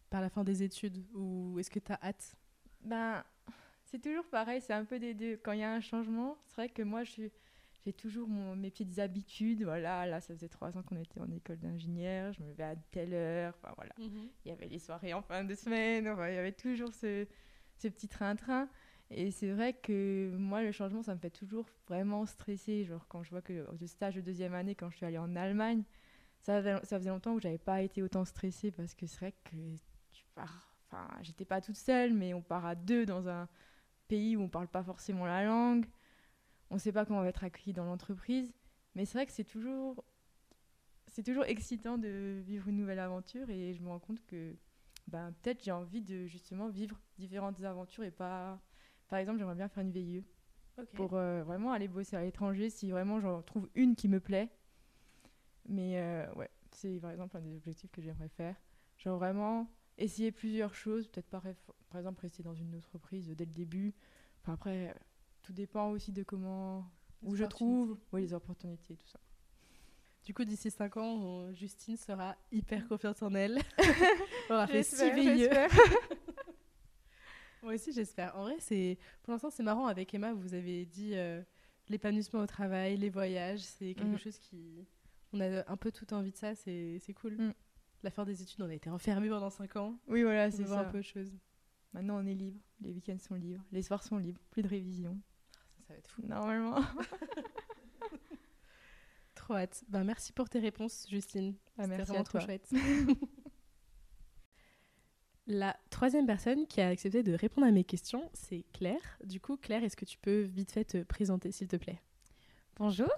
par 0.10 0.22
la 0.22 0.30
fin 0.30 0.44
des 0.44 0.64
études 0.64 1.06
Ou 1.14 1.58
est-ce 1.60 1.70
que 1.70 1.80
tu 1.80 1.92
as 1.92 2.00
hâte? 2.02 2.36
Ben, 2.82 3.24
c'est 3.86 4.02
toujours 4.02 4.26
pareil, 4.26 4.62
c'est 4.62 4.74
un 4.74 4.86
peu 4.86 5.00
des 5.00 5.14
deux. 5.14 5.38
Quand 5.38 5.52
il 5.52 5.60
y 5.60 5.64
a 5.64 5.72
un 5.72 5.82
changement, 5.82 6.38
c'est 6.48 6.56
vrai 6.56 6.70
que 6.70 6.84
moi, 6.84 7.04
je 7.04 7.30
j'ai 7.86 7.94
toujours 7.94 8.28
mon, 8.28 8.56
mes 8.56 8.70
petites 8.70 9.00
habitudes. 9.00 9.64
Voilà, 9.64 10.06
là, 10.06 10.20
ça 10.20 10.34
faisait 10.34 10.50
trois 10.50 10.78
ans 10.78 10.84
qu'on 10.84 10.98
était 10.98 11.20
en 11.20 11.32
école 11.32 11.60
d'ingénieur. 11.60 12.34
Je 12.34 12.42
me 12.44 12.50
levais 12.50 12.64
à 12.64 12.76
telle 12.76 13.14
heure. 13.14 13.54
Enfin, 13.58 13.74
voilà. 13.78 13.94
Il 14.00 14.50
y 14.50 14.52
avait 14.52 14.68
les 14.68 14.80
soirées 14.80 15.14
en 15.14 15.22
fin 15.22 15.44
de 15.44 15.56
semaine. 15.56 16.08
Enfin, 16.10 16.30
il 16.30 16.36
y 16.36 16.38
avait 16.38 16.52
toujours 16.52 16.94
ce, 16.94 17.26
ce 17.78 17.88
petit 17.88 18.08
train-train. 18.08 18.68
Et 19.12 19.32
c'est 19.32 19.52
vrai 19.52 19.74
que 19.74 20.36
moi, 20.38 20.62
le 20.62 20.72
changement, 20.72 21.02
ça 21.02 21.16
me 21.16 21.20
fait 21.20 21.30
toujours 21.30 21.66
vraiment 21.88 22.26
stresser. 22.26 22.84
Genre, 22.84 23.08
quand 23.08 23.24
je 23.24 23.30
vois 23.32 23.42
que 23.42 23.66
le 23.80 23.88
stage 23.88 24.16
de 24.16 24.22
deuxième 24.22 24.54
année, 24.54 24.76
quand 24.76 24.90
je 24.90 24.98
suis 24.98 25.06
allée 25.06 25.18
en 25.18 25.36
Allemagne, 25.36 25.84
ça 26.42 26.58
faisait, 26.60 26.86
ça 26.86 26.98
faisait 26.98 27.10
longtemps 27.10 27.36
que 27.36 27.42
j'avais 27.42 27.58
pas 27.58 27.82
été 27.82 28.02
autant 28.02 28.26
stressée 28.26 28.72
parce 28.72 28.96
que 28.96 29.06
c'est 29.08 29.20
vrai 29.20 29.34
que 29.44 29.56
tu 30.12 30.26
pars. 30.36 30.74
Enfin, 30.88 31.08
j'étais 31.22 31.46
pas 31.46 31.62
toute 31.62 31.78
seule, 31.78 32.14
mais 32.14 32.34
on 32.34 32.42
part 32.42 32.66
à 32.66 32.76
deux 32.76 33.06
dans 33.06 33.28
un 33.28 33.48
pays 34.08 34.36
où 34.36 34.42
on 34.42 34.50
parle 34.50 34.68
pas 34.68 34.84
forcément 34.84 35.26
la 35.26 35.44
langue. 35.44 35.86
On 36.72 36.78
sait 36.78 36.92
pas 36.92 37.06
comment 37.06 37.20
on 37.20 37.24
va 37.24 37.30
être 37.30 37.44
accueilli 37.44 37.74
dans 37.74 37.86
l'entreprise. 37.86 38.54
Mais 38.96 39.06
c'est 39.06 39.18
vrai 39.18 39.26
que 39.26 39.32
c'est 39.32 39.44
toujours, 39.44 40.04
c'est 41.08 41.24
toujours 41.24 41.46
excitant 41.46 41.98
de 41.98 42.42
vivre 42.46 42.68
une 42.68 42.78
nouvelle 42.78 43.00
aventure 43.00 43.50
et 43.50 43.74
je 43.74 43.82
me 43.82 43.90
rends 43.90 44.00
compte 44.00 44.26
que 44.26 44.56
ben, 45.08 45.34
peut-être 45.42 45.64
j'ai 45.64 45.72
envie 45.72 46.02
de 46.02 46.26
justement 46.26 46.70
vivre 46.70 47.00
différentes 47.18 47.64
aventures 47.64 48.04
et 48.04 48.12
pas. 48.12 48.60
Par 49.08 49.20
exemple, 49.20 49.40
j'aimerais 49.40 49.56
bien 49.56 49.68
faire 49.68 49.84
une 49.84 49.92
VIE 49.92 50.24
pour 50.94 51.16
euh, 51.16 51.44
vraiment 51.44 51.72
aller 51.72 51.88
bosser 51.88 52.16
à 52.16 52.22
l'étranger 52.22 52.70
si 52.70 52.92
vraiment 52.92 53.20
j'en 53.20 53.42
trouve 53.42 53.70
une 53.76 53.96
qui 53.96 54.08
me 54.08 54.20
plaît. 54.20 54.50
Mais 55.70 56.02
euh, 56.02 56.30
ouais, 56.34 56.50
c'est 56.72 57.00
par 57.00 57.12
exemple 57.12 57.38
un 57.38 57.42
des 57.42 57.56
objectifs 57.56 57.92
que 57.92 58.02
j'aimerais 58.02 58.30
faire. 58.30 58.56
Genre 58.98 59.18
vraiment 59.18 59.72
essayer 59.98 60.32
plusieurs 60.32 60.74
choses, 60.74 61.08
peut-être 61.08 61.30
par, 61.30 61.44
par 61.90 62.00
exemple 62.00 62.22
rester 62.22 62.44
dans 62.44 62.56
une 62.56 62.76
entreprise 62.76 63.30
dès 63.30 63.46
le 63.46 63.54
début. 63.54 63.94
Enfin 64.42 64.54
après, 64.54 64.96
tout 65.44 65.54
dépend 65.54 65.92
aussi 65.92 66.12
de 66.12 66.24
comment, 66.24 66.92
où 67.22 67.36
je 67.36 67.46
trouve, 67.46 67.98
oui, 68.12 68.22
les 68.22 68.34
opportunités, 68.34 68.96
tout 68.96 69.08
ça. 69.08 69.20
Du 70.24 70.34
coup, 70.34 70.44
d'ici 70.44 70.70
5 70.70 70.98
ans, 70.98 71.54
Justine 71.54 71.98
sera 71.98 72.36
hyper 72.52 72.88
confiante 72.88 73.24
en 73.24 73.34
elle. 73.34 73.60
On 74.50 74.54
aura 74.54 74.68
fait 74.68 74.84
6 74.84 75.02
Moi 77.64 77.74
aussi, 77.74 77.92
j'espère. 77.92 78.36
En 78.38 78.44
vrai, 78.44 78.56
c'est 78.60 78.98
pour 79.24 79.32
l'instant, 79.32 79.50
c'est 79.50 79.64
marrant. 79.64 79.88
Avec 79.88 80.14
Emma, 80.14 80.34
vous 80.34 80.54
avez 80.54 80.86
dit 80.86 81.12
euh, 81.14 81.42
l'épanouissement 81.88 82.42
au 82.42 82.48
travail, 82.48 82.98
les 82.98 83.10
voyages. 83.10 83.62
C'est 83.62 83.94
quelque 83.94 84.16
mm. 84.16 84.20
chose 84.20 84.38
qui. 84.38 84.86
On 85.34 85.42
a 85.42 85.70
un 85.70 85.78
peu 85.78 85.92
tout 85.92 86.12
envie 86.14 86.32
de 86.32 86.38
ça. 86.38 86.56
C'est 86.56 87.14
cool. 87.16 87.34
Mm. 87.38 87.54
La 88.04 88.12
fin 88.12 88.24
des 88.24 88.42
études, 88.42 88.62
on 88.62 88.70
a 88.70 88.74
été 88.74 88.90
enfermés 88.90 89.30
pendant 89.30 89.50
5 89.50 89.76
ans. 89.76 90.00
Oui, 90.08 90.24
voilà, 90.24 90.50
c'est 90.52 90.66
ça. 90.66 90.80
un 90.82 90.86
peu 90.86 91.00
de 91.00 91.04
choses. 91.04 91.32
Maintenant, 91.94 92.18
on 92.22 92.26
est 92.26 92.34
libre. 92.34 92.60
Les 92.82 92.94
week-ends 92.94 93.20
sont 93.20 93.36
libres. 93.36 93.64
Les 93.72 93.82
soirs 93.82 94.04
sont 94.04 94.18
libres. 94.18 94.42
Plus 94.52 94.62
de 94.62 94.68
révision. 94.68 95.20
Ça, 95.52 95.84
ça 95.88 95.94
va 95.94 96.00
être 96.00 96.10
fou. 96.10 96.22
Normalement. 96.26 96.80
trop 99.36 99.56
hâte. 99.56 99.84
Ben, 99.90 100.04
merci 100.04 100.32
pour 100.32 100.48
tes 100.50 100.60
réponses, 100.60 101.08
Justine. 101.10 101.56
Ah, 101.78 101.88
merci 101.88 102.06
vraiment 102.06 102.24
trop 102.24 102.40
chouette. 102.40 102.72
La 105.48 105.76
troisième 105.90 106.28
personne 106.28 106.68
qui 106.68 106.80
a 106.80 106.90
accepté 106.90 107.24
de 107.24 107.34
répondre 107.34 107.66
à 107.66 107.72
mes 107.72 107.84
questions, 107.84 108.30
c'est 108.34 108.64
Claire. 108.72 109.18
Du 109.24 109.42
coup, 109.42 109.58
Claire, 109.58 109.84
est-ce 109.84 109.98
que 109.98 110.06
tu 110.06 110.20
peux 110.20 110.42
vite 110.42 110.72
fait 110.72 110.86
te 110.86 111.02
présenter, 111.02 111.52
s'il 111.52 111.68
te 111.68 111.78
plaît? 111.78 112.00
Bonjour. 112.76 113.10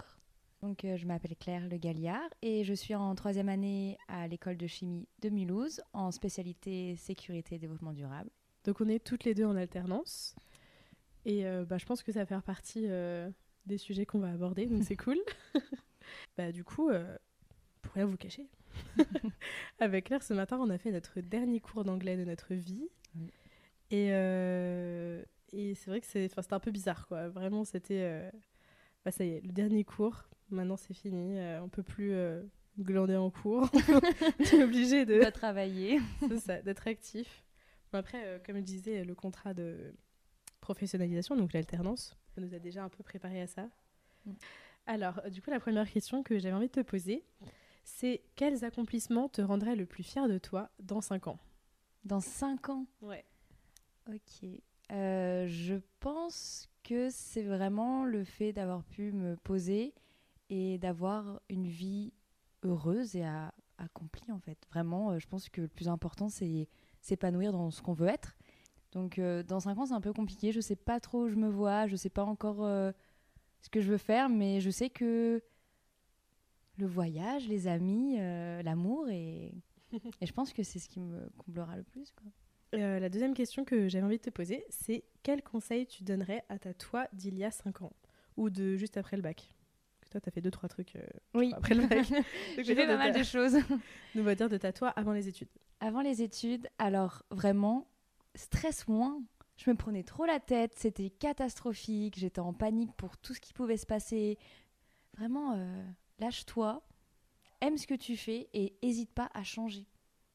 Donc, 0.62 0.84
euh, 0.84 0.96
je 0.96 1.06
m'appelle 1.06 1.34
Claire 1.36 1.68
Le 1.68 1.76
Galliard 1.76 2.30
et 2.40 2.62
je 2.62 2.72
suis 2.72 2.94
en 2.94 3.12
troisième 3.16 3.48
année 3.48 3.98
à 4.06 4.28
l'école 4.28 4.56
de 4.56 4.68
chimie 4.68 5.08
de 5.20 5.28
Mulhouse 5.28 5.82
en 5.92 6.12
spécialité 6.12 6.94
sécurité 6.94 7.56
et 7.56 7.58
développement 7.58 7.92
durable. 7.92 8.30
Donc, 8.64 8.80
on 8.80 8.86
est 8.86 9.00
toutes 9.00 9.24
les 9.24 9.34
deux 9.34 9.44
en 9.44 9.56
alternance. 9.56 10.36
Et 11.24 11.46
euh, 11.46 11.64
bah, 11.64 11.78
je 11.78 11.84
pense 11.84 12.04
que 12.04 12.12
ça 12.12 12.20
va 12.20 12.26
faire 12.26 12.44
partie 12.44 12.86
euh, 12.86 13.28
des 13.66 13.76
sujets 13.76 14.06
qu'on 14.06 14.20
va 14.20 14.30
aborder, 14.30 14.66
donc 14.66 14.84
c'est 14.84 14.96
cool. 15.04 15.18
bah, 16.36 16.52
du 16.52 16.62
coup, 16.62 16.90
pour 17.82 17.94
rien 17.94 18.06
vous 18.06 18.16
cacher, 18.16 18.46
Avec 19.80 20.06
Claire, 20.06 20.22
ce 20.22 20.32
matin, 20.32 20.58
on 20.60 20.70
a 20.70 20.78
fait 20.78 20.92
notre 20.92 21.20
dernier 21.20 21.58
cours 21.58 21.82
d'anglais 21.82 22.16
de 22.16 22.24
notre 22.24 22.54
vie. 22.54 22.88
Et, 23.90 24.06
et 25.52 25.74
c'est 25.74 25.90
vrai 25.90 26.00
que 26.00 26.06
c'est 26.06 26.52
un 26.52 26.60
peu 26.60 26.70
bizarre, 26.70 27.08
quoi. 27.08 27.28
Vraiment, 27.28 27.64
c'était... 27.64 28.30
Euh, 29.02 29.04
bah, 29.04 29.10
ça 29.10 29.24
y 29.24 29.30
est, 29.30 29.40
le 29.40 29.52
dernier 29.52 29.84
cours. 29.84 30.24
Maintenant, 30.50 30.76
c'est 30.76 30.94
fini. 30.94 31.38
Euh, 31.38 31.62
on 31.62 31.68
peut 31.68 31.82
plus 31.82 32.14
glander 32.78 33.16
en 33.16 33.30
cours. 33.30 33.68
on 34.40 34.44
est 34.44 34.62
obligé 34.62 35.04
de... 35.04 35.24
de 35.24 35.30
travailler. 35.30 36.00
c'est 36.28 36.38
ça, 36.38 36.62
d'être 36.62 36.86
actif. 36.86 37.44
après, 37.92 38.40
comme 38.46 38.56
je 38.56 38.62
disais, 38.62 39.04
le 39.04 39.14
contrat 39.14 39.54
de 39.54 39.94
professionnalisation, 40.60 41.36
donc 41.36 41.52
l'alternance, 41.52 42.16
nous 42.36 42.54
a 42.54 42.58
déjà 42.58 42.84
un 42.84 42.88
peu 42.88 43.02
préparé 43.02 43.42
à 43.42 43.46
ça. 43.46 43.68
Mm. 44.24 44.32
Alors, 44.86 45.22
du 45.30 45.42
coup, 45.42 45.50
la 45.50 45.60
première 45.60 45.88
question 45.88 46.22
que 46.22 46.38
j'avais 46.38 46.54
envie 46.54 46.66
de 46.66 46.72
te 46.72 46.80
poser, 46.80 47.24
c'est 47.84 48.22
quels 48.36 48.64
accomplissements 48.64 49.28
te 49.28 49.42
rendraient 49.42 49.76
le 49.76 49.86
plus 49.86 50.02
fier 50.02 50.28
de 50.28 50.38
toi 50.38 50.70
dans 50.80 51.00
5 51.00 51.28
ans? 51.28 51.38
Dans 52.04 52.20
5 52.20 52.68
ans? 52.68 52.86
Ouais. 53.00 53.24
Ok. 54.08 54.48
Euh, 54.90 55.46
je 55.46 55.76
pense 56.00 56.68
que 56.82 57.10
c'est 57.10 57.42
vraiment 57.42 58.04
le 58.04 58.24
fait 58.24 58.52
d'avoir 58.52 58.84
pu 58.84 59.12
me 59.12 59.36
poser 59.36 59.94
et 60.50 60.78
d'avoir 60.78 61.40
une 61.48 61.66
vie 61.66 62.12
heureuse 62.62 63.16
et 63.16 63.24
accomplie 63.78 64.30
en 64.30 64.38
fait. 64.38 64.58
Vraiment, 64.70 65.10
euh, 65.10 65.18
je 65.18 65.26
pense 65.26 65.48
que 65.48 65.62
le 65.62 65.68
plus 65.68 65.88
important 65.88 66.28
c'est 66.28 66.68
s'épanouir 67.00 67.52
dans 67.52 67.70
ce 67.70 67.82
qu'on 67.82 67.94
veut 67.94 68.08
être. 68.08 68.36
Donc 68.92 69.18
euh, 69.18 69.42
dans 69.42 69.60
5 69.60 69.78
ans 69.78 69.86
c'est 69.86 69.94
un 69.94 70.00
peu 70.00 70.12
compliqué, 70.12 70.52
je 70.52 70.60
sais 70.60 70.76
pas 70.76 71.00
trop 71.00 71.24
où 71.24 71.28
je 71.28 71.36
me 71.36 71.48
vois, 71.48 71.86
je 71.86 71.96
sais 71.96 72.10
pas 72.10 72.24
encore 72.24 72.58
ce 72.58 73.68
que 73.70 73.80
je 73.80 73.90
veux 73.90 73.98
faire, 73.98 74.28
mais 74.28 74.60
je 74.60 74.70
sais 74.70 74.90
que 74.90 75.42
le 76.78 76.86
voyage, 76.86 77.48
les 77.48 77.66
amis, 77.66 78.16
euh, 78.18 78.62
l'amour 78.62 79.08
et, 79.08 79.54
et 80.20 80.26
je 80.26 80.32
pense 80.32 80.52
que 80.52 80.62
c'est 80.62 80.78
ce 80.78 80.88
qui 80.88 81.00
me 81.00 81.30
comblera 81.38 81.76
le 81.76 81.82
plus. 81.82 82.10
Quoi. 82.12 82.30
Euh, 82.74 82.98
la 82.98 83.08
deuxième 83.08 83.34
question 83.34 83.64
que 83.64 83.88
j'avais 83.88 84.04
envie 84.04 84.16
de 84.16 84.22
te 84.22 84.30
poser, 84.30 84.64
c'est 84.70 85.04
quel 85.22 85.42
conseil 85.42 85.86
tu 85.86 86.04
donnerais 86.04 86.44
à 86.48 86.58
ta 86.58 86.72
toi 86.72 87.06
d'il 87.12 87.36
y 87.38 87.44
a 87.44 87.50
5 87.50 87.82
ans 87.82 87.92
ou 88.36 88.50
de 88.50 88.76
juste 88.76 88.96
après 88.96 89.16
le 89.16 89.22
bac? 89.22 89.52
Toi, 90.10 90.20
tu 90.20 90.28
as 90.28 90.32
fait 90.32 90.40
deux, 90.40 90.50
trois 90.50 90.68
trucs 90.68 90.96
euh, 90.96 91.02
oui. 91.34 91.52
après 91.54 91.74
le 91.74 91.86
bac. 91.86 92.06
J'ai 92.58 92.74
fait 92.74 92.86
pas 92.86 92.96
mal 92.96 93.12
de 93.12 93.22
choses. 93.22 93.56
Nous 94.14 94.22
va 94.22 94.34
dire 94.34 94.48
de 94.48 94.58
ta 94.58 94.72
toi 94.72 94.88
avant 94.88 95.12
les 95.12 95.28
études. 95.28 95.48
Avant 95.80 96.02
les 96.02 96.22
études, 96.22 96.68
alors 96.78 97.22
vraiment, 97.30 97.88
stress 98.34 98.88
moins. 98.88 99.22
Je 99.56 99.70
me 99.70 99.76
prenais 99.76 100.02
trop 100.02 100.24
la 100.24 100.40
tête, 100.40 100.74
c'était 100.76 101.10
catastrophique, 101.10 102.18
j'étais 102.18 102.40
en 102.40 102.52
panique 102.52 102.92
pour 102.96 103.16
tout 103.16 103.32
ce 103.32 103.40
qui 103.40 103.52
pouvait 103.52 103.76
se 103.76 103.86
passer. 103.86 104.38
Vraiment, 105.16 105.58
lâche-toi, 106.18 106.82
aime 107.60 107.76
ce 107.76 107.86
que 107.86 107.94
tu 107.94 108.16
fais 108.16 108.48
et 108.52 108.74
hésite 108.82 109.12
pas 109.12 109.30
à 109.34 109.44
changer. 109.44 109.86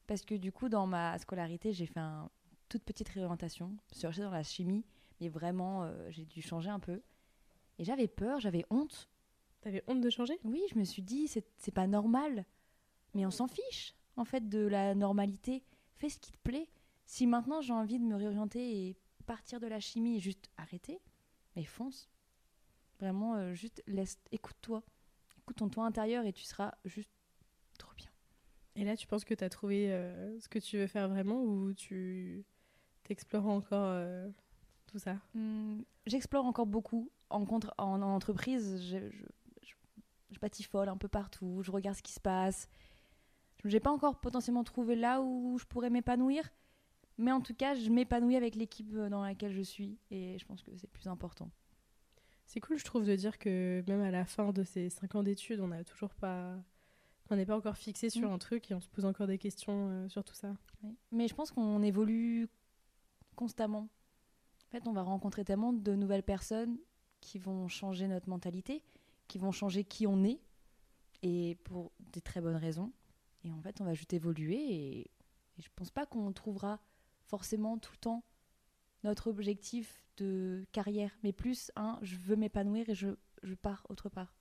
Parce 0.08 0.24
que 0.24 0.34
du 0.34 0.50
coup, 0.50 0.68
dans 0.68 0.88
ma 0.88 1.16
scolarité, 1.18 1.72
j'ai 1.72 1.86
fait 1.86 2.00
une 2.00 2.28
toute 2.68 2.82
petite 2.82 3.08
réorientation. 3.10 3.76
Restée 4.02 4.22
dans 4.22 4.30
la 4.30 4.42
chimie, 4.42 4.84
mais 5.20 5.28
vraiment, 5.28 5.84
euh, 5.84 6.10
j'ai 6.10 6.24
dû 6.24 6.42
changer 6.42 6.70
un 6.70 6.80
peu. 6.80 7.00
Et 7.78 7.84
j'avais 7.84 8.08
peur, 8.08 8.40
j'avais 8.40 8.64
honte. 8.70 9.08
T'avais 9.60 9.84
honte 9.86 10.00
de 10.00 10.10
changer? 10.10 10.40
Oui, 10.42 10.62
je 10.72 10.78
me 10.78 10.84
suis 10.84 11.02
dit, 11.02 11.28
c'est 11.28 11.74
pas 11.74 11.86
normal. 11.86 12.44
Mais 13.14 13.24
on 13.24 13.30
s'en 13.30 13.46
fiche, 13.46 13.94
en 14.16 14.24
fait, 14.24 14.48
de 14.48 14.66
la 14.66 14.96
normalité. 14.96 15.62
Fais 15.94 16.08
ce 16.08 16.18
qui 16.18 16.32
te 16.32 16.38
plaît. 16.38 16.68
Si 17.04 17.26
maintenant 17.26 17.60
j'ai 17.60 17.72
envie 17.72 17.98
de 17.98 18.04
me 18.04 18.16
réorienter 18.16 18.88
et 18.88 18.96
partir 19.26 19.60
de 19.60 19.66
la 19.66 19.80
chimie 19.80 20.16
et 20.16 20.20
juste 20.20 20.50
arrêter, 20.56 21.00
mais 21.54 21.64
fonce. 21.64 22.08
Vraiment, 22.98 23.36
euh, 23.36 23.54
juste 23.54 23.82
laisse, 23.86 24.18
écoute-toi 24.32 24.82
ton 25.54 25.68
toit 25.68 25.86
intérieur 25.86 26.26
et 26.26 26.32
tu 26.32 26.44
seras 26.44 26.74
juste 26.84 27.10
trop 27.78 27.92
bien. 27.96 28.07
Et 28.78 28.84
là, 28.84 28.96
tu 28.96 29.08
penses 29.08 29.24
que 29.24 29.34
tu 29.34 29.42
as 29.42 29.48
trouvé 29.48 29.92
euh, 29.92 30.38
ce 30.38 30.48
que 30.48 30.60
tu 30.60 30.78
veux 30.78 30.86
faire 30.86 31.08
vraiment 31.08 31.42
ou 31.42 31.74
tu 31.74 32.44
t'explores 33.02 33.48
encore 33.48 33.88
euh, 33.90 34.28
tout 34.86 35.00
ça? 35.00 35.16
Hmm, 35.34 35.80
J'explore 36.06 36.44
encore 36.46 36.66
beaucoup. 36.66 37.10
En, 37.28 37.44
contre, 37.44 37.74
en, 37.76 38.00
entreprise, 38.02 38.80
je, 38.80 38.98
je, 39.10 39.24
je, 40.30 40.76
un 40.76 40.96
peu 40.96 41.08
partout, 41.08 41.60
je 41.62 41.72
regarde 41.72 41.96
ce 41.96 42.02
qui 42.04 42.12
se 42.12 42.20
passe. 42.20 42.68
Je 43.64 43.68
n'ai 43.68 43.80
pas 43.80 43.90
encore 43.90 44.20
potentiellement 44.20 44.62
trouvé 44.62 44.94
là 44.94 45.20
où 45.22 45.58
je 45.58 45.64
pourrais 45.64 45.90
m'épanouir, 45.90 46.48
mais 47.18 47.32
en 47.32 47.40
tout 47.40 47.54
cas, 47.54 47.74
je 47.74 47.90
m'épanouis 47.90 48.36
avec 48.36 48.54
l'équipe 48.54 48.94
dans 48.94 49.22
laquelle 49.24 49.52
je 49.52 49.62
suis 49.62 49.98
et 50.12 50.38
je 50.38 50.46
pense 50.46 50.62
que 50.62 50.70
c'est 50.76 50.88
plus 50.88 51.08
important. 51.08 51.50
C'est 52.46 52.60
cool, 52.60 52.78
je 52.78 52.84
trouve, 52.84 53.04
de 53.04 53.16
dire 53.16 53.38
que 53.38 53.82
même 53.88 54.02
à 54.02 54.12
la 54.12 54.24
fin 54.24 54.52
de 54.52 54.62
ces 54.62 54.88
5 54.88 55.16
ans 55.16 55.22
d'études, 55.24 55.58
on 55.58 55.68
n'a 55.68 55.82
toujours 55.82 56.14
pas. 56.14 56.56
On 57.30 57.36
n'est 57.36 57.46
pas 57.46 57.56
encore 57.56 57.76
fixé 57.76 58.10
sur 58.10 58.30
mm. 58.30 58.32
un 58.32 58.38
truc 58.38 58.70
et 58.70 58.74
on 58.74 58.80
se 58.80 58.88
pose 58.88 59.04
encore 59.04 59.26
des 59.26 59.38
questions 59.38 59.90
euh, 59.90 60.08
sur 60.08 60.24
tout 60.24 60.34
ça. 60.34 60.54
Mais 61.12 61.28
je 61.28 61.34
pense 61.34 61.50
qu'on 61.50 61.82
évolue 61.82 62.48
constamment. 63.36 63.88
En 64.66 64.70
fait, 64.70 64.86
on 64.86 64.92
va 64.92 65.02
rencontrer 65.02 65.44
tellement 65.44 65.72
de 65.72 65.94
nouvelles 65.94 66.22
personnes 66.22 66.78
qui 67.20 67.38
vont 67.38 67.68
changer 67.68 68.06
notre 68.08 68.28
mentalité, 68.28 68.82
qui 69.26 69.38
vont 69.38 69.52
changer 69.52 69.84
qui 69.84 70.06
on 70.06 70.24
est, 70.24 70.40
et 71.22 71.56
pour 71.64 71.92
des 72.12 72.20
très 72.20 72.40
bonnes 72.40 72.56
raisons. 72.56 72.92
Et 73.44 73.52
en 73.52 73.60
fait, 73.60 73.80
on 73.80 73.84
va 73.84 73.94
juste 73.94 74.12
évoluer 74.12 74.56
et, 74.56 75.00
et 75.00 75.62
je 75.62 75.68
pense 75.74 75.90
pas 75.90 76.06
qu'on 76.06 76.32
trouvera 76.32 76.80
forcément 77.26 77.78
tout 77.78 77.92
le 77.92 77.98
temps 77.98 78.24
notre 79.04 79.28
objectif 79.28 80.02
de 80.16 80.66
carrière, 80.72 81.16
mais 81.22 81.32
plus 81.32 81.70
un 81.76 81.98
je 82.02 82.16
veux 82.16 82.36
m'épanouir 82.36 82.88
et 82.88 82.94
je 82.94 83.08
je 83.42 83.54
pars 83.54 83.86
autre 83.88 84.08
part. 84.08 84.34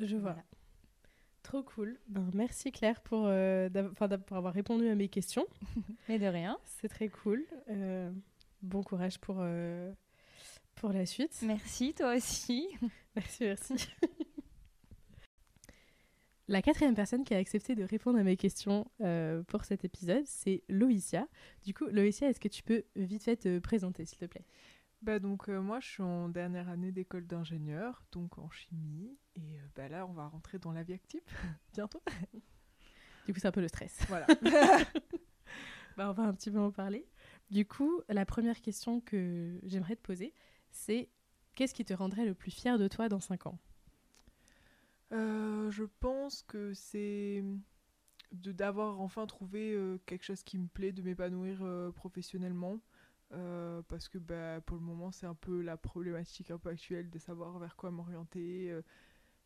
Je 0.00 0.16
vois. 0.16 0.32
Voilà. 0.32 0.44
Trop 1.44 1.62
cool. 1.62 1.98
Ben, 2.08 2.28
merci 2.32 2.72
Claire 2.72 3.02
pour, 3.02 3.26
euh, 3.26 3.68
pour 4.26 4.36
avoir 4.36 4.54
répondu 4.54 4.88
à 4.88 4.94
mes 4.94 5.08
questions. 5.08 5.46
Mais 6.08 6.18
de 6.18 6.26
rien. 6.26 6.58
C'est 6.64 6.88
très 6.88 7.08
cool. 7.08 7.44
Euh, 7.68 8.10
bon 8.62 8.82
courage 8.82 9.18
pour, 9.20 9.36
euh, 9.40 9.92
pour 10.74 10.90
la 10.90 11.04
suite. 11.04 11.38
Merci, 11.42 11.92
toi 11.92 12.16
aussi. 12.16 12.66
Merci, 13.14 13.44
merci. 13.44 13.74
La 16.48 16.60
quatrième 16.60 16.94
personne 16.94 17.24
qui 17.24 17.32
a 17.32 17.38
accepté 17.38 17.74
de 17.74 17.84
répondre 17.84 18.18
à 18.18 18.22
mes 18.22 18.36
questions 18.36 18.86
pour 19.46 19.64
cet 19.64 19.84
épisode, 19.86 20.24
c'est 20.26 20.62
Loïcia. 20.68 21.26
Du 21.64 21.72
coup, 21.72 21.86
Loïcia, 21.86 22.28
est-ce 22.28 22.40
que 22.40 22.48
tu 22.48 22.62
peux 22.62 22.84
vite 22.96 23.22
fait 23.22 23.36
te 23.36 23.58
présenter, 23.60 24.04
s'il 24.04 24.18
te 24.18 24.26
plaît? 24.26 24.44
Bah 25.04 25.18
donc 25.18 25.50
euh, 25.50 25.60
moi 25.60 25.80
je 25.80 25.86
suis 25.86 26.02
en 26.02 26.30
dernière 26.30 26.70
année 26.70 26.90
d'école 26.90 27.26
d'ingénieur, 27.26 28.02
donc 28.10 28.38
en 28.38 28.48
chimie, 28.48 29.18
et 29.36 29.58
euh, 29.58 29.66
bah 29.76 29.86
là 29.86 30.06
on 30.06 30.14
va 30.14 30.28
rentrer 30.28 30.58
dans 30.58 30.72
la 30.72 30.82
vie 30.82 30.94
active 30.94 31.20
bientôt. 31.74 32.02
Du 33.26 33.32
coup, 33.32 33.40
c'est 33.40 33.48
un 33.48 33.52
peu 33.52 33.60
le 33.60 33.68
stress. 33.68 33.98
Voilà. 34.08 34.26
Bah, 35.96 36.10
on 36.10 36.12
va 36.12 36.24
un 36.24 36.34
petit 36.34 36.50
peu 36.50 36.58
en 36.58 36.72
parler. 36.72 37.06
Du 37.50 37.66
coup, 37.66 38.00
la 38.08 38.26
première 38.26 38.60
question 38.60 39.00
que 39.00 39.60
j'aimerais 39.62 39.94
te 39.94 40.00
poser, 40.00 40.34
c'est 40.72 41.08
qu'est-ce 41.54 41.72
qui 41.72 41.84
te 41.84 41.94
rendrait 41.94 42.24
le 42.24 42.34
plus 42.34 42.50
fier 42.50 42.78
de 42.78 42.88
toi 42.88 43.08
dans 43.08 43.20
5 43.20 43.46
ans? 43.46 43.58
Euh, 45.12 45.70
je 45.70 45.84
pense 46.00 46.42
que 46.42 46.74
c'est 46.74 47.44
de 48.32 48.50
d'avoir 48.50 49.00
enfin 49.00 49.26
trouvé 49.28 49.72
euh, 49.72 49.98
quelque 50.06 50.24
chose 50.24 50.42
qui 50.42 50.58
me 50.58 50.66
plaît, 50.66 50.90
de 50.90 51.02
m'épanouir 51.02 51.60
euh, 51.62 51.92
professionnellement. 51.92 52.80
Euh, 53.32 53.82
parce 53.88 54.08
que 54.08 54.18
bah, 54.18 54.60
pour 54.60 54.76
le 54.76 54.82
moment 54.82 55.10
c'est 55.10 55.26
un 55.26 55.34
peu 55.34 55.62
la 55.62 55.76
problématique 55.76 56.50
un 56.50 56.58
peu 56.58 56.68
actuelle 56.68 57.10
de 57.10 57.18
savoir 57.18 57.58
vers 57.58 57.74
quoi 57.74 57.90
m'orienter. 57.90 58.70
euh. 58.70 58.82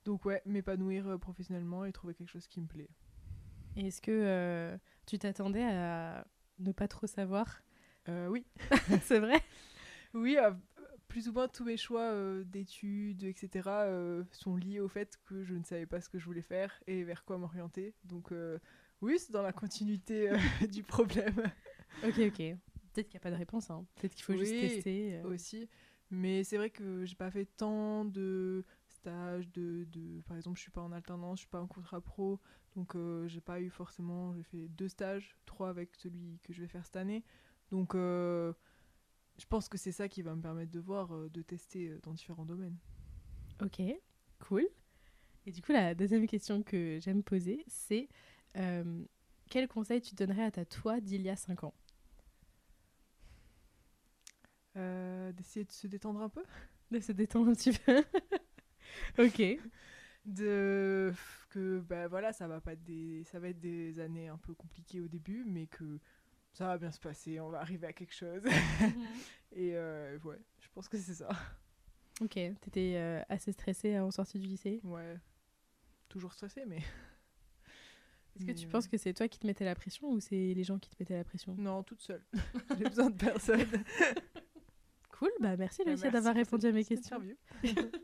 donc 0.04 0.25
ouais, 0.25 0.42
m'épanouir 0.44 1.06
euh, 1.06 1.16
professionnellement 1.18 1.85
et 1.85 1.92
trouver 1.92 2.14
quelque 2.14 2.28
chose 2.28 2.49
qui 2.49 2.61
me 2.61 2.66
plaît. 2.66 2.90
Et 3.76 3.87
Est-ce 3.87 4.02
que 4.02 4.11
euh, 4.11 4.76
tu 5.06 5.18
t'attendais 5.18 5.62
à 5.64 6.26
ne 6.58 6.73
pas 6.73 6.88
trop 6.88 7.06
savoir? 7.06 7.62
Oui, 8.08 8.47
C'est 9.02 9.20
vrai? 9.20 9.40
Oui, 10.14 10.38
plus 11.08 11.28
ou 11.28 11.32
moins 11.32 11.47
tous 11.47 11.64
mes 11.64 11.76
choix 11.76 12.11
d'études, 12.44 13.23
etc. 13.23 13.68
sont 14.32 14.56
liés 14.56 14.80
au 14.80 14.88
fait 14.88 15.18
que 15.26 15.44
je 15.44 15.54
ne 15.54 15.62
savais 15.62 15.85
pas 15.85 16.00
ce 16.00 16.08
que 16.08 16.18
je 16.18 16.25
voulais 16.25 16.40
faire 16.42 16.73
et 16.87 17.04
vers 17.04 17.26
quoi 17.26 17.37
m'orienter. 17.37 17.94
Donc 18.04 18.32
oui, 19.02 19.18
c'est 19.18 19.30
dans 19.32 19.42
la 19.42 19.52
continuité 19.52 20.32
du 20.73 20.82
problème. 20.82 21.52
Ok, 22.02 22.18
ok. 22.18 22.56
Peut-être 22.99 23.11
qu'il 23.11 23.19
n'y 23.19 23.23
a 23.23 23.26
pas 23.26 23.31
de 23.31 23.37
réponse. 23.37 23.71
hein. 23.71 23.87
Peut-être 23.95 24.12
qu'il 24.17 24.25
faut 24.25 24.37
juste 24.37 24.59
tester. 24.59 25.19
euh. 25.19 25.28
aussi. 25.28 25.69
Mais 26.11 26.43
c'est 26.43 26.57
vrai 26.57 26.69
que 26.71 27.05
j'ai 27.05 27.14
pas 27.14 27.31
fait 27.31 27.45
tant 27.45 28.05
de 28.05 28.64
stages, 28.88 29.49
de, 29.52 29.85
de... 29.85 30.21
par 30.23 30.37
exemple, 30.37 30.57
je 30.57 30.62
suis 30.62 30.73
pas 30.73 30.81
en 30.81 30.90
alternance, 30.90 31.38
je 31.38 31.43
suis 31.43 31.49
pas 31.49 31.61
en 31.61 31.69
contrat 31.69 32.00
pro, 32.00 32.40
donc 32.75 32.97
euh, 32.97 33.28
j'ai 33.28 33.40
pas 33.40 33.61
eu 33.61 33.71
forcément, 33.71 34.35
j'ai 34.35 34.43
fait 34.43 34.67
deux 34.69 34.88
stages, 34.88 35.37
trois 35.47 35.69
avec 35.69 35.95
celui 35.95 36.40
que 36.43 36.52
je 36.52 36.61
vais 36.61 36.67
faire 36.67 36.85
cette 36.85 36.97
année. 36.97 37.23
Donc 37.71 37.95
euh, 37.95 38.52
je 39.38 39.47
pense 39.47 39.69
que 39.69 39.78
c'est 39.78 39.93
ça 39.93 40.09
qui 40.09 40.23
va 40.23 40.35
me 40.35 40.43
permettre 40.43 40.73
de 40.73 40.81
voir, 40.81 41.31
de 41.31 41.43
tester 41.43 41.99
dans 42.02 42.14
différents 42.14 42.47
domaines. 42.47 42.78
Ok, 43.62 43.81
cool. 44.40 44.67
Et 45.47 45.52
du 45.52 45.62
coup, 45.62 45.71
la 45.71 45.95
deuxième 45.95 46.26
question 46.26 46.64
que 46.64 46.99
j'aime 47.00 47.23
poser, 47.23 47.62
c'est 47.69 48.09
quel 49.50 49.69
conseil 49.69 50.00
tu 50.00 50.17
donnerais 50.17 50.45
à 50.45 50.50
ta 50.50 50.64
toi 50.64 51.00
d'il 51.00 51.23
y 51.23 51.28
a 51.28 51.37
5 51.37 51.62
ans? 51.62 51.75
Euh, 54.78 55.32
D'essayer 55.32 55.64
de 55.64 55.73
se 55.73 55.87
détendre 55.87 56.23
un 56.23 56.28
peu, 56.28 56.44
De 56.90 57.00
se 57.00 57.12
détendre 57.12 57.50
un 57.50 57.54
petit 57.54 57.73
peu. 57.73 58.02
ok. 59.18 59.61
de 60.25 61.12
que 61.50 61.80
bah 61.80 62.08
voilà, 62.08 62.32
ça 62.32 62.47
va 62.47 62.61
pas 62.61 62.75
être 62.75 62.85
des, 62.85 63.25
ça 63.25 63.38
va 63.38 63.49
être 63.49 63.61
des 63.61 64.00
années 64.00 64.28
un 64.28 64.37
peu 64.38 64.54
compliquées 64.54 65.00
au 65.00 65.08
début, 65.08 65.44
mais 65.47 65.66
que 65.66 65.98
ça 66.53 66.66
va 66.66 66.79
bien 66.79 66.90
se 66.90 67.00
passer, 67.00 67.40
on 67.40 67.50
va 67.50 67.61
arriver 67.61 67.87
à 67.87 67.92
quelque 67.92 68.14
chose. 68.14 68.42
Et 69.53 69.74
euh, 69.74 70.18
ouais, 70.24 70.38
je 70.61 70.68
pense 70.74 70.88
que 70.88 70.98
c'est 70.98 71.14
ça. 71.14 71.29
Ok, 72.20 72.33
t'étais 72.33 72.94
euh, 72.96 73.22
assez 73.29 73.53
stressée 73.53 73.98
en 73.98 74.11
sortie 74.11 74.38
du 74.38 74.46
lycée? 74.46 74.81
Ouais. 74.85 75.16
Toujours 76.09 76.33
stressé, 76.33 76.64
mais. 76.66 76.83
Est-ce 78.37 78.46
que 78.46 78.53
tu 78.53 78.68
penses 78.68 78.87
euh, 78.87 78.90
que 78.90 78.96
c'est 78.98 79.14
toi 79.14 79.26
qui 79.29 79.38
te 79.38 79.46
mettais 79.46 79.64
la 79.64 79.74
pression 79.74 80.11
ou 80.11 80.20
c'est 80.20 80.55
les 80.55 80.64
gens 80.64 80.79
qui 80.79 80.90
te 80.90 80.96
mettaient 81.00 81.16
la 81.16 81.24
pression? 81.24 81.55
Non, 81.59 81.83
toute 81.83 82.00
seule. 82.00 82.22
J'ai 82.76 82.85
besoin 82.85 83.11
de 83.11 83.16
personne. 83.16 83.66
Cool, 85.18 85.31
bah 85.40 85.57
merci 85.57 85.83
Ouais, 85.83 85.90
Lucia 85.90 86.11
d'avoir 86.11 86.35
répondu 86.35 86.66
à 86.66 86.72
mes 86.72 86.85
questions. 86.85 87.20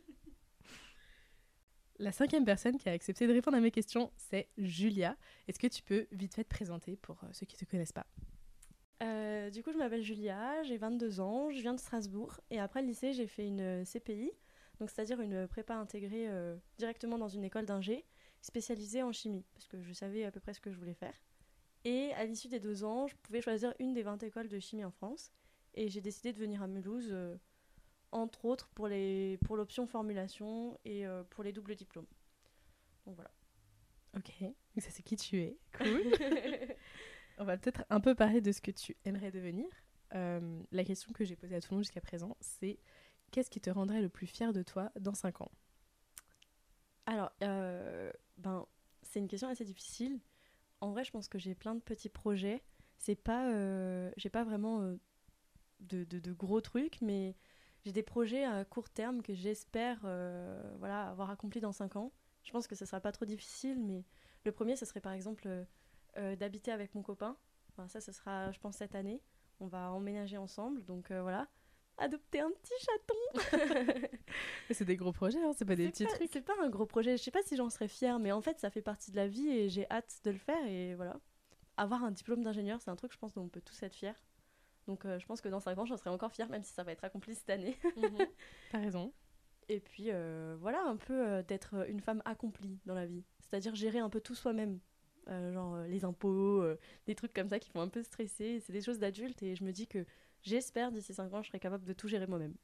La 2.01 2.11
cinquième 2.11 2.45
personne 2.45 2.77
qui 2.77 2.89
a 2.89 2.93
accepté 2.93 3.29
de 3.29 3.33
répondre 3.33 3.57
à 3.57 3.61
mes 3.61 3.71
questions, 3.71 4.11
c'est 4.17 4.49
Julia. 4.59 5.17
Est-ce 5.47 5.61
que 5.61 5.69
tu 5.69 5.81
peux 5.85 6.09
vite 6.11 6.35
fait 6.35 6.43
te 6.43 6.49
présenter 6.49 6.97
pour 6.97 7.23
euh, 7.23 7.29
ceux 7.31 7.47
qui 7.47 7.55
ne 7.55 7.65
te 7.65 7.71
connaissent 7.71 7.93
pas? 7.93 8.07
Euh, 9.05 9.51
du 9.51 9.63
coup, 9.63 9.71
je 9.71 9.79
m'appelle 9.79 10.03
Julia, 10.03 10.61
j'ai 10.65 10.77
22 10.77 11.21
ans, 11.21 11.51
je 11.51 11.61
viens 11.61 11.75
de 11.75 11.79
Strasbourg. 11.79 12.41
Et 12.51 12.59
après 12.59 12.83
le 12.83 12.89
lycée, 12.89 13.13
j'ai 13.13 13.29
fait 13.29 13.47
une 13.47 13.61
euh, 13.61 13.85
CPI, 13.85 14.33
donc 14.81 14.91
c'est-à-dire 14.91 15.21
une 15.21 15.47
prépa 15.47 15.75
intégrée 15.75 16.29
euh, 16.29 16.57
directement 16.79 17.17
dans 17.17 17.29
une 17.29 17.45
école 17.45 17.65
d'ingé, 17.65 18.05
spécialisée 18.41 19.05
en 19.05 19.13
chimie, 19.13 19.45
parce 19.55 19.69
que 19.69 19.81
je 19.83 19.93
savais 19.93 20.25
à 20.25 20.33
peu 20.33 20.41
près 20.41 20.53
ce 20.53 20.61
que 20.61 20.73
je 20.73 20.79
voulais 20.79 20.95
faire. 20.95 21.15
Et 21.85 22.13
à 22.15 22.25
l'issue 22.25 22.49
des 22.49 22.61
deux 22.61 22.83
ans, 22.83 23.07
je 23.07 23.15
pouvais 23.23 23.41
choisir 23.41 23.73
une 23.79 23.93
des 23.93 24.03
20 24.03 24.23
écoles 24.25 24.49
de 24.49 24.59
chimie 24.59 24.85
en 24.85 24.91
France. 24.91 25.31
Et 25.75 25.89
j'ai 25.89 26.01
décidé 26.01 26.33
de 26.33 26.39
venir 26.39 26.63
à 26.63 26.69
Mulhouse, 26.69 27.09
euh, 27.11 27.37
entre 28.13 28.45
autres 28.45 28.69
pour 28.69 28.87
les 28.87 29.39
pour 29.45 29.57
l'option 29.57 29.87
formulation 29.87 30.79
et 30.85 31.07
euh, 31.07 31.25
pour 31.25 31.43
les 31.43 31.53
doubles 31.53 31.75
diplômes. 31.75 32.07
Donc 33.07 33.17
voilà. 33.17 33.33
Ok, 34.17 34.33
donc 34.41 34.55
ça 34.79 34.91
c'est 34.91 35.03
qui 35.03 35.17
tu 35.17 35.41
es. 35.41 35.59
Cool. 35.77 36.03
On 37.39 37.45
va 37.45 37.59
peut-être 37.59 37.85
un 37.91 38.01
peu 38.01 38.15
parler 38.15 38.41
de 38.41 38.53
ce 38.53 38.61
que 38.61 38.71
tu 38.71 38.97
aimerais 39.05 39.33
devenir. 39.33 39.67
Euh, 40.15 40.63
la 40.71 40.85
question 40.85 41.13
que 41.13 41.25
j'ai 41.25 41.35
posée 41.35 41.57
à 41.57 41.61
tout 41.61 41.73
le 41.73 41.77
monde 41.77 41.85
jusqu'à 41.85 42.01
présent, 42.01 42.37
c'est 42.41 42.79
qu'est-ce 43.33 43.51
qui 43.51 43.61
te 43.61 43.71
rendrait 43.71 44.01
le 44.01 44.09
plus 44.09 44.29
fier 44.29 44.53
de 44.53 44.63
toi 44.63 44.93
dans 45.01 45.15
5 45.15 45.41
ans? 45.41 45.51
Alors, 47.07 47.33
ben, 47.41 48.65
c'est 49.03 49.19
une 49.19 49.27
question 49.27 49.49
assez 49.49 49.65
difficile. 49.65 50.21
En 50.81 50.93
vrai, 50.93 51.03
je 51.03 51.11
pense 51.11 51.27
que 51.27 51.39
j'ai 51.39 51.57
plein 51.57 51.75
de 51.75 51.81
petits 51.81 52.09
projets. 52.09 52.63
C'est 52.99 53.17
pas, 53.17 53.51
j'ai 54.17 54.31
pas 54.31 54.45
vraiment 54.45 54.97
de, 55.89 56.05
de- 56.05 56.19
de 56.21 56.33
gros 56.33 56.61
trucs, 56.61 57.01
mais 57.01 57.35
j'ai 57.85 57.93
des 57.93 58.03
projets 58.03 58.45
à 58.45 58.65
court 58.65 58.89
terme 58.91 59.23
que 59.23 59.35
j'espère, 59.35 60.01
euh, 60.05 60.63
voilà, 60.79 61.09
avoir 61.09 61.31
accomplis 61.31 61.61
dans 61.61 61.73
5 61.73 61.97
ans. 61.97 62.13
Je 62.43 62.51
pense 62.53 62.67
que 62.67 62.75
ce 62.75 62.85
sera 62.85 63.01
pas 63.01 63.13
trop 63.13 63.25
difficile, 63.25 63.81
mais 63.83 64.05
le 64.45 64.53
premier, 64.53 64.77
ce 64.77 64.85
serait 64.87 65.01
par 65.01 65.13
exemple 65.13 65.45
euh, 65.47 65.65
euh, 66.19 66.37
d'habiter 66.37 66.71
avec 66.73 66.95
mon 66.95 67.03
copain. 67.03 67.37
Enfin, 67.71 67.89
ça, 67.89 68.01
ce 68.01 68.13
sera, 68.13 68.51
je 68.53 68.59
pense, 68.61 68.77
cette 68.77 68.95
année. 68.95 69.21
On 69.61 69.67
va 69.67 69.91
emménager 69.93 70.37
ensemble, 70.37 70.85
donc 70.85 71.11
euh, 71.11 71.23
voilà. 71.23 71.49
Adopter 71.97 72.41
un 72.41 72.51
petit 72.51 72.73
chaton. 72.81 74.09
C'est 74.71 74.85
des 74.85 74.97
gros 74.97 75.13
projets, 75.13 75.41
hein, 75.43 75.53
c'est 75.57 75.65
pas 75.65 75.77
des 75.77 75.89
petits 75.91 76.05
pas- 76.05 76.11
trucs. 76.15 76.29
C'est 76.33 76.41
pas 76.41 76.55
un 76.61 76.69
gros 76.69 76.87
projet. 76.87 77.17
Je 77.17 77.23
sais 77.23 77.31
pas 77.31 77.43
si 77.43 77.57
j'en 77.57 77.71
serais 77.71 77.87
fière, 77.89 78.19
mais 78.19 78.33
en 78.33 78.41
fait, 78.41 78.59
ça 78.59 78.69
fait 78.71 78.83
partie 78.83 79.11
de 79.13 79.17
la 79.17 79.29
vie 79.29 79.49
et 79.49 79.69
j'ai 79.69 79.89
hâte 79.91 80.21
de 80.25 80.31
le 80.33 80.39
faire. 80.39 80.65
Et 80.67 80.95
voilà. 80.97 81.21
Avoir 81.77 82.03
un 82.05 82.11
diplôme 82.11 82.43
d'ingénieur, 82.43 82.81
c'est 82.81 82.91
un 82.91 82.97
truc, 82.97 83.13
je 83.13 83.19
pense, 83.19 83.33
dont 83.35 83.43
on 83.43 83.49
peut 83.49 83.61
tous 83.61 83.81
être 83.85 83.95
fiers. 83.95 84.15
Donc, 84.87 85.05
euh, 85.05 85.19
je 85.19 85.27
pense 85.27 85.41
que 85.41 85.49
dans 85.49 85.61
5 85.61 85.79
ans, 85.79 85.87
j'en 85.87 85.97
serai 85.97 86.11
encore 86.11 86.33
fière, 86.33 86.49
même 86.51 86.63
si 86.63 86.73
ça 86.73 86.83
va 86.83 86.93
être 86.93 87.05
accompli 87.05 87.35
cette 87.35 87.49
année. 87.51 87.77
T'as 88.71 88.79
raison. 88.81 89.13
et 89.69 89.81
puis, 89.81 90.07
euh, 90.11 90.57
voilà, 90.61 90.83
un 90.85 90.97
peu 90.97 91.27
euh, 91.27 91.43
d'être 91.43 91.89
une 91.89 92.01
femme 92.01 92.23
accomplie 92.25 92.79
dans 92.87 92.95
la 92.95 93.07
vie. 93.07 93.25
C'est-à-dire 93.41 93.75
gérer 93.75 93.99
un 93.99 94.11
peu 94.11 94.21
tout 94.21 94.35
soi-même. 94.35 94.79
Euh, 95.29 95.55
genre 95.55 95.75
euh, 95.77 95.87
les 95.87 96.05
impôts, 96.05 96.61
euh, 96.63 96.79
des 97.07 97.15
trucs 97.15 97.33
comme 97.33 97.49
ça 97.49 97.59
qui 97.59 97.71
font 97.71 97.81
un 97.81 97.89
peu 97.89 98.03
stresser. 98.03 98.61
C'est 98.61 98.75
des 98.75 98.83
choses 98.83 98.99
d'adultes 98.99 99.43
et 99.43 99.57
je 99.57 99.65
me 99.65 99.73
dis 99.73 99.87
que 99.87 100.05
j'espère 100.43 100.93
d'ici 100.93 101.15
5 101.15 101.33
ans, 101.33 101.43
je 101.43 101.49
serai 101.49 101.59
capable 101.61 101.85
de 101.87 101.95
tout 101.95 102.09
gérer 102.09 102.27
moi-même. 102.27 102.55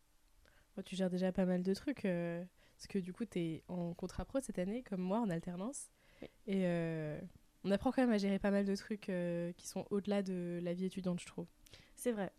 Moi, 0.76 0.82
tu 0.84 0.94
gères 0.94 1.08
déjà 1.08 1.32
pas 1.32 1.46
mal 1.46 1.62
de 1.62 1.72
trucs. 1.74 2.04
euh, 2.04 2.44
parce 2.76 2.86
que 2.86 2.98
du 2.98 3.12
coup, 3.14 3.24
t'es 3.24 3.62
en 3.68 3.94
contrat 3.94 4.24
pro 4.26 4.40
cette 4.40 4.58
année, 4.58 4.82
comme 4.82 5.00
moi, 5.00 5.20
en 5.20 5.30
alternance. 5.30 5.90
Oui. 6.20 6.28
Et 6.46 6.66
euh, 6.66 7.18
on 7.64 7.70
apprend 7.70 7.92
quand 7.92 8.02
même 8.02 8.12
à 8.12 8.18
gérer 8.18 8.38
pas 8.38 8.50
mal 8.50 8.64
de 8.66 8.74
trucs 8.76 9.08
euh, 9.08 9.52
qui 9.54 9.66
sont 9.66 9.86
au-delà 9.90 10.22
de 10.22 10.60
la 10.62 10.72
vie 10.74 10.84
étudiante, 10.86 11.20
je 11.20 11.26
trouve. 11.26 11.46
C'est 12.00 12.12
vrai. 12.12 12.32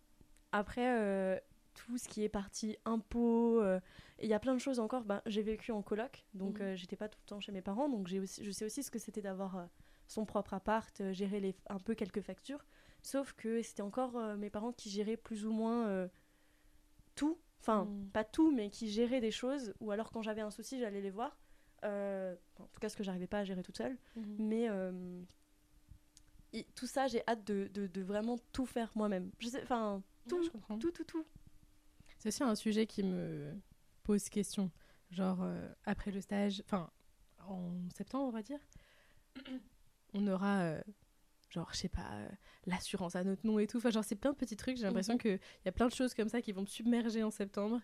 Après, 0.50 0.98
euh, 0.98 1.38
tout 1.74 1.96
ce 1.96 2.08
qui 2.08 2.24
est 2.24 2.28
partie 2.28 2.76
impôts, 2.84 3.60
euh, 3.60 3.78
il 4.20 4.28
y 4.28 4.34
a 4.34 4.40
plein 4.40 4.54
de 4.54 4.58
choses 4.58 4.80
encore. 4.80 5.04
Ben, 5.04 5.22
j'ai 5.24 5.42
vécu 5.42 5.70
en 5.70 5.82
coloc, 5.82 6.24
donc 6.34 6.58
Mhm. 6.58 6.66
euh, 6.66 6.76
j'étais 6.76 6.96
pas 6.96 7.08
tout 7.08 7.20
le 7.22 7.28
temps 7.28 7.38
chez 7.38 7.52
mes 7.52 7.62
parents, 7.62 7.88
donc 7.88 8.08
j'ai 8.08 8.18
aussi, 8.18 8.44
je 8.44 8.50
sais 8.50 8.64
aussi 8.64 8.82
ce 8.82 8.90
que 8.90 8.98
c'était 8.98 9.22
d'avoir 9.22 9.68
son 10.08 10.24
propre 10.26 10.54
appart, 10.54 11.12
gérer 11.12 11.38
les, 11.38 11.54
un 11.68 11.78
peu 11.78 11.94
quelques 11.94 12.22
factures. 12.22 12.64
Sauf 13.02 13.34
que 13.34 13.62
c'était 13.62 13.82
encore 13.82 14.14
mes 14.36 14.50
parents 14.50 14.72
qui 14.72 14.90
géraient 14.90 15.16
plus 15.16 15.46
ou 15.46 15.52
moins 15.52 16.08
tout. 17.14 17.38
Enfin, 17.60 17.84
Mhm. 17.84 18.10
pas 18.10 18.24
tout, 18.24 18.50
mais 18.50 18.68
qui 18.68 18.88
géraient 18.90 19.20
des 19.20 19.30
choses. 19.30 19.74
Ou 19.78 19.92
alors 19.92 20.10
quand 20.10 20.22
j'avais 20.22 20.40
un 20.40 20.50
souci, 20.50 20.80
j'allais 20.80 21.00
les 21.00 21.10
voir. 21.10 21.38
En 21.84 22.66
tout 22.72 22.80
cas, 22.80 22.88
ce 22.88 22.96
que 22.96 23.04
j'arrivais 23.04 23.28
pas 23.28 23.38
à 23.38 23.44
gérer 23.44 23.62
toute 23.62 23.76
seule. 23.76 23.96
Mais 24.38 24.68
euh, 24.68 25.22
et 26.52 26.64
tout 26.74 26.86
ça, 26.86 27.06
j'ai 27.08 27.22
hâte 27.28 27.44
de, 27.46 27.68
de- 27.72 27.86
de 27.86 28.02
vraiment 28.02 28.38
tout 28.52 28.66
faire 28.66 28.90
moi-même. 28.94 29.30
Je 29.38 29.48
sais, 29.48 29.62
enfin, 29.62 30.02
tout, 30.28 30.36
Ouais, 30.38 30.44
je 30.44 30.50
comprends. 30.50 30.78
tout, 30.78 30.90
tout, 30.90 31.04
tout. 31.04 31.24
C'est 32.18 32.28
aussi 32.28 32.42
un 32.42 32.54
sujet 32.54 32.86
qui 32.86 33.02
me 33.02 33.54
pose 34.04 34.28
question. 34.28 34.70
Genre, 35.10 35.42
euh, 35.42 35.68
après 35.84 36.10
le 36.10 36.20
stage, 36.20 36.62
enfin, 36.66 36.90
en 37.46 37.72
septembre, 37.96 38.26
on 38.28 38.30
va 38.30 38.42
dire, 38.42 38.60
on 40.14 40.26
aura, 40.26 40.60
euh, 40.60 40.82
genre, 41.50 41.68
je 41.72 41.78
sais 41.78 41.88
pas, 41.88 42.10
euh, 42.12 42.28
l'assurance 42.66 43.16
à 43.16 43.24
notre 43.24 43.46
nom 43.46 43.58
et 43.58 43.66
tout. 43.66 43.78
Enfin, 43.78 43.90
genre, 43.90 44.04
c'est 44.04 44.16
plein 44.16 44.32
de 44.32 44.36
petits 44.36 44.56
trucs. 44.56 44.76
J'ai 44.76 44.84
l'impression 44.84 45.14
Mhm. 45.14 45.20
qu'il 45.20 45.40
y 45.64 45.68
a 45.68 45.72
plein 45.72 45.88
de 45.88 45.94
choses 45.94 46.14
comme 46.14 46.28
ça 46.28 46.40
qui 46.42 46.52
vont 46.52 46.62
me 46.62 46.66
submerger 46.66 47.22
en 47.22 47.30
septembre. 47.30 47.80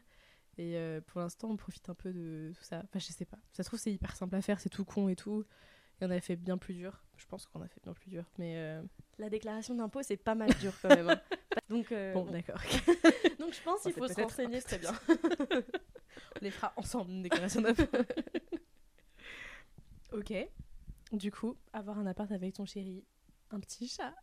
Et 0.57 0.77
euh, 0.77 1.01
pour 1.01 1.21
l'instant, 1.21 1.49
on 1.51 1.57
profite 1.57 1.89
un 1.89 1.95
peu 1.95 2.13
de 2.13 2.53
tout 2.57 2.65
ça. 2.65 2.81
Enfin, 2.85 2.99
je 2.99 3.07
sais 3.13 3.25
pas. 3.25 3.39
Ça 3.53 3.63
se 3.63 3.69
trouve, 3.69 3.79
c'est 3.79 3.93
hyper 3.93 4.17
simple 4.17 4.35
à 4.35 4.43
faire, 4.43 4.61
c'est 4.61 4.69
tout 4.71 4.85
con 4.85 5.09
et 5.09 5.17
tout. 5.17 5.45
Et 6.01 6.05
on 6.05 6.11
a 6.11 6.21
fait 6.21 6.37
bien 6.37 6.59
plus 6.59 6.75
dur. 6.75 7.05
Je 7.19 7.27
pense 7.27 7.47
qu'on 7.47 7.61
a 7.61 7.69
fait 7.69 7.81
bien 7.83 7.93
plus 7.93 8.09
dur. 8.11 8.25
Mais 8.39 8.55
euh, 8.57 8.83
La 9.19 9.29
déclaration 9.29 9.75
d'impôt, 9.75 10.03
c'est 10.03 10.17
pas 10.17 10.35
mal 10.35 10.49
dur 10.61 10.73
quand 10.81 10.89
même. 10.89 11.11
hein. 11.11 11.21
Donc, 11.69 11.93
euh, 11.93 12.15
bon, 12.15 12.25
bon. 12.25 12.33
d'accord. 12.33 12.61
Donc 13.39 13.53
je 13.53 13.61
pense 13.63 13.83
qu'il 13.83 13.93
faut 13.93 14.09
se 14.09 14.21
renseigner 14.21 14.63
très 14.63 14.79
bien. 14.79 14.93
On 15.09 16.41
les 16.41 16.51
fera 16.51 16.73
ensemble, 16.77 17.11
une 17.11 17.23
déclaration 17.23 17.61
d'impôt. 17.61 17.83
ok. 20.13 20.33
Du 21.13 21.31
coup, 21.33 21.57
avoir 21.73 21.99
un 21.99 22.07
appart 22.07 22.31
avec 22.33 22.55
ton 22.55 22.65
chéri, 22.67 23.05
un 23.51 23.61
petit 23.61 23.89
chat. 23.89 24.15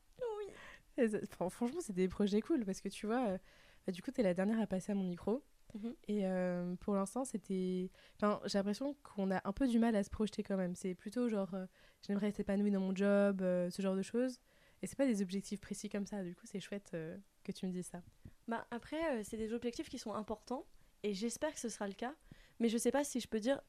Oui. 0.98 1.10
Ça- 1.10 1.50
franchement, 1.50 1.82
c'est 1.82 1.94
des 1.94 2.08
projets 2.08 2.42
cool 2.42 2.64
parce 2.66 2.82
que 2.82 2.90
tu 2.90 3.06
vois, 3.08 3.28
euh, 3.28 3.38
bah, 3.86 3.92
du 3.92 4.02
coup, 4.02 4.12
t'es 4.12 4.24
la 4.24 4.34
dernière 4.34 4.60
à 4.60 4.68
passer 4.68 4.92
à 4.92 4.96
mon 4.96 5.04
micro. 5.04 5.44
Mhm. 5.76 5.96
Et 6.08 6.22
euh, 6.24 6.76
pour 6.78 6.96
l'instant, 6.96 7.26
c'était. 7.26 7.92
Enfin, 8.16 8.40
j'ai 8.46 8.58
l'impression 8.58 8.96
qu'on 9.04 9.30
a 9.32 9.42
un 9.48 9.52
peu 9.52 9.68
du 9.68 9.78
mal 9.78 9.96
à 9.96 10.04
se 10.04 10.10
projeter 10.10 10.42
quand 10.42 10.58
même. 10.58 10.76
C'est 10.76 10.96
plutôt 10.96 11.28
genre, 11.28 11.54
euh, 11.54 11.66
j'aimerais 12.02 12.30
être 12.30 12.40
épanouie 12.40 12.72
dans 12.72 12.80
mon 12.80 12.96
job, 12.96 13.42
euh, 13.42 13.70
ce 13.70 13.82
genre 13.82 13.96
de 13.96 14.02
choses. 14.02 14.40
Et 14.82 14.88
c'est 14.88 14.96
pas 14.96 15.06
des 15.06 15.22
objectifs 15.22 15.60
précis 15.60 15.90
comme 15.90 16.06
ça. 16.06 16.24
Du 16.24 16.36
coup, 16.36 16.46
c'est 16.46 16.60
chouette 16.60 16.96
que 17.44 17.52
tu 17.52 17.66
me 17.66 17.72
dises 17.72 17.88
ça. 17.88 18.02
Bah, 18.48 18.68
après, 18.72 19.24
c'est 19.24 19.38
des 19.38 19.54
objectifs 19.54 19.90
qui 19.90 19.98
sont 19.98 20.14
importants 20.14 20.66
et 21.02 21.14
j'espère 21.14 21.54
que 21.54 21.60
ce 21.60 21.70
sera 21.70 21.88
le 21.88 21.94
cas. 21.94 22.14
Mais 22.60 22.70
je 22.70 22.78
sais 22.78 22.92
pas 22.92 23.04
si 23.04 23.20
je 23.20 23.28
peux 23.28 23.40
dire, 23.40 23.60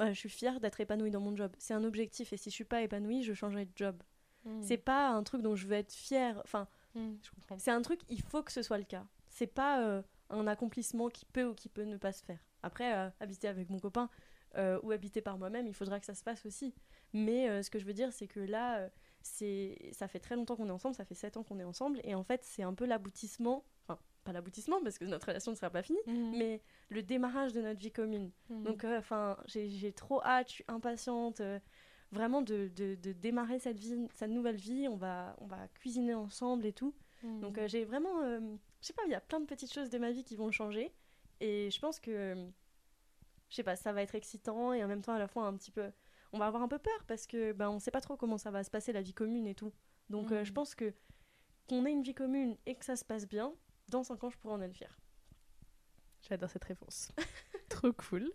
ouais, 0.00 0.12
je 0.12 0.18
suis 0.18 0.30
fière 0.30 0.58
d'être 0.58 0.80
épanouie 0.80 1.10
dans 1.10 1.20
mon 1.20 1.36
job. 1.36 1.52
C'est 1.58 1.74
un 1.74 1.84
objectif 1.84 2.32
et 2.32 2.36
si 2.36 2.50
je 2.50 2.54
suis 2.54 2.64
pas 2.64 2.82
épanouie, 2.82 3.22
je 3.22 3.32
changerai 3.32 3.66
de 3.66 3.72
job. 3.76 4.02
C'est 4.62 4.78
pas 4.78 5.10
un 5.10 5.22
truc 5.22 5.42
dont 5.42 5.54
je 5.54 5.66
veux 5.66 5.76
être 5.76 5.92
fière. 5.92 6.40
Enfin, 6.44 6.66
comprends. 6.94 7.58
c'est 7.58 7.70
un 7.70 7.82
truc, 7.82 8.00
il 8.08 8.22
faut 8.22 8.42
que 8.42 8.50
ce 8.50 8.62
soit 8.62 8.78
le 8.78 8.84
cas. 8.84 9.06
C'est 9.28 9.46
pas 9.46 10.02
un 10.30 10.46
accomplissement 10.46 11.08
qui 11.08 11.24
peut 11.26 11.44
ou 11.44 11.54
qui 11.54 11.68
peut 11.68 11.82
ne 11.84 11.96
pas 11.96 12.12
se 12.12 12.24
faire. 12.24 12.38
Après, 12.62 12.94
euh, 12.96 13.08
habiter 13.20 13.48
avec 13.48 13.68
mon 13.70 13.78
copain 13.78 14.08
euh, 14.56 14.78
ou 14.82 14.90
habiter 14.90 15.20
par 15.20 15.38
moi-même, 15.38 15.66
il 15.66 15.74
faudra 15.74 15.98
que 16.00 16.06
ça 16.06 16.14
se 16.14 16.22
fasse 16.22 16.44
aussi. 16.46 16.74
Mais 17.12 17.48
euh, 17.48 17.62
ce 17.62 17.70
que 17.70 17.78
je 17.78 17.84
veux 17.84 17.92
dire, 17.94 18.12
c'est 18.12 18.26
que 18.28 18.40
là, 18.40 18.88
c'est 19.22 19.90
ça 19.92 20.08
fait 20.08 20.18
très 20.20 20.36
longtemps 20.36 20.56
qu'on 20.56 20.68
est 20.68 20.72
ensemble, 20.72 20.94
ça 20.94 21.04
fait 21.04 21.14
7 21.14 21.36
ans 21.36 21.42
qu'on 21.42 21.58
est 21.58 21.64
ensemble, 21.64 22.00
et 22.04 22.14
en 22.14 22.24
fait, 22.24 22.42
c'est 22.44 22.62
un 22.62 22.74
peu 22.74 22.86
l'aboutissement, 22.86 23.64
enfin, 23.86 23.98
pas 24.24 24.32
l'aboutissement, 24.32 24.80
parce 24.82 24.98
que 24.98 25.04
notre 25.04 25.26
relation 25.28 25.52
ne 25.52 25.56
sera 25.56 25.70
pas 25.70 25.82
finie, 25.82 26.00
Mhm. 26.06 26.36
mais 26.36 26.62
le 26.88 27.02
démarrage 27.02 27.52
de 27.52 27.60
notre 27.60 27.78
vie 27.80 27.92
commune. 27.92 28.30
Mhm. 28.48 28.62
Donc, 28.64 28.84
enfin, 28.84 29.36
j'ai 29.46 29.92
trop 29.92 30.22
hâte, 30.22 30.48
je 30.48 30.54
suis 30.54 30.64
impatiente, 30.68 31.42
vraiment 32.12 32.42
de, 32.42 32.68
de, 32.74 32.94
de 32.96 33.12
démarrer 33.12 33.58
cette 33.58 33.78
vie, 33.78 33.96
cette 34.14 34.30
nouvelle 34.30 34.56
vie. 34.56 34.88
On 34.88 34.96
va, 34.96 35.36
on 35.40 35.46
va 35.46 35.68
cuisiner 35.74 36.14
ensemble 36.14 36.66
et 36.66 36.72
tout. 36.72 36.92
Mhm. 37.22 37.40
Donc, 37.40 37.58
euh, 37.58 37.68
j'ai 37.68 37.84
vraiment, 37.84 38.22
euh, 38.22 38.40
je 38.80 38.86
sais 38.86 38.92
pas, 38.92 39.02
il 39.06 39.10
y 39.10 39.14
a 39.14 39.20
plein 39.20 39.40
de 39.40 39.46
petites 39.46 39.72
choses 39.72 39.90
de 39.90 39.98
ma 39.98 40.10
vie 40.12 40.24
qui 40.24 40.36
vont 40.36 40.50
changer, 40.50 40.92
et 41.40 41.70
je 41.70 41.78
pense 41.80 42.00
que, 42.00 42.10
euh, 42.10 42.48
je 43.48 43.54
sais 43.56 43.62
pas, 43.62 43.76
ça 43.76 43.92
va 43.92 44.02
être 44.02 44.14
excitant 44.14 44.72
et 44.72 44.82
en 44.84 44.88
même 44.88 45.02
temps 45.02 45.14
à 45.14 45.18
la 45.18 45.28
fois 45.28 45.46
un 45.46 45.56
petit 45.56 45.70
peu, 45.70 45.90
on 46.32 46.38
va 46.38 46.46
avoir 46.46 46.62
un 46.62 46.68
peu 46.68 46.78
peur 46.78 47.04
parce 47.08 47.26
que 47.26 47.52
ben 47.52 47.68
on 47.70 47.78
sait 47.80 47.90
pas 47.90 48.00
trop 48.00 48.16
comment 48.16 48.38
ça 48.38 48.50
va 48.52 48.62
se 48.62 48.70
passer 48.70 48.92
la 48.92 49.02
vie 49.02 49.14
commune 49.14 49.46
et 49.48 49.54
tout. 49.54 49.72
Donc, 50.08 50.30
euh, 50.32 50.44
je 50.44 50.50
Mhm. 50.50 50.54
pense 50.54 50.74
que 50.74 50.92
qu'on 51.68 51.84
ait 51.86 51.92
une 51.92 52.02
vie 52.02 52.14
commune 52.14 52.56
et 52.66 52.74
que 52.76 52.84
ça 52.84 52.94
se 52.96 53.04
passe 53.04 53.26
bien, 53.26 53.52
dans 53.88 54.02
5 54.04 54.22
ans, 54.24 54.30
je 54.30 54.38
pourrais 54.38 54.54
en 54.54 54.60
être 54.62 54.74
fière. 54.74 54.98
J'adore 56.28 56.50
cette 56.50 56.64
réponse. 56.64 57.10
Trop 57.68 57.92
cool. 57.92 58.32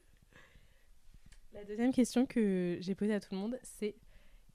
La 1.53 1.63
deuxième 1.63 1.93
question 1.93 2.25
que 2.25 2.77
j'ai 2.81 2.95
posée 2.95 3.13
à 3.13 3.19
tout 3.21 3.33
le 3.33 3.39
monde, 3.39 3.59
c'est 3.63 3.95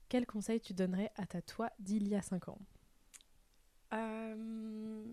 quel 0.09 0.25
conseil 0.27 0.59
tu 0.59 0.73
donnerais 0.73 1.11
à 1.15 1.25
ta 1.25 1.41
toi 1.41 1.71
d'il 1.79 2.07
y 2.07 2.15
a 2.15 2.21
5 2.21 2.47
ans? 2.49 2.59
Euh, 3.93 5.05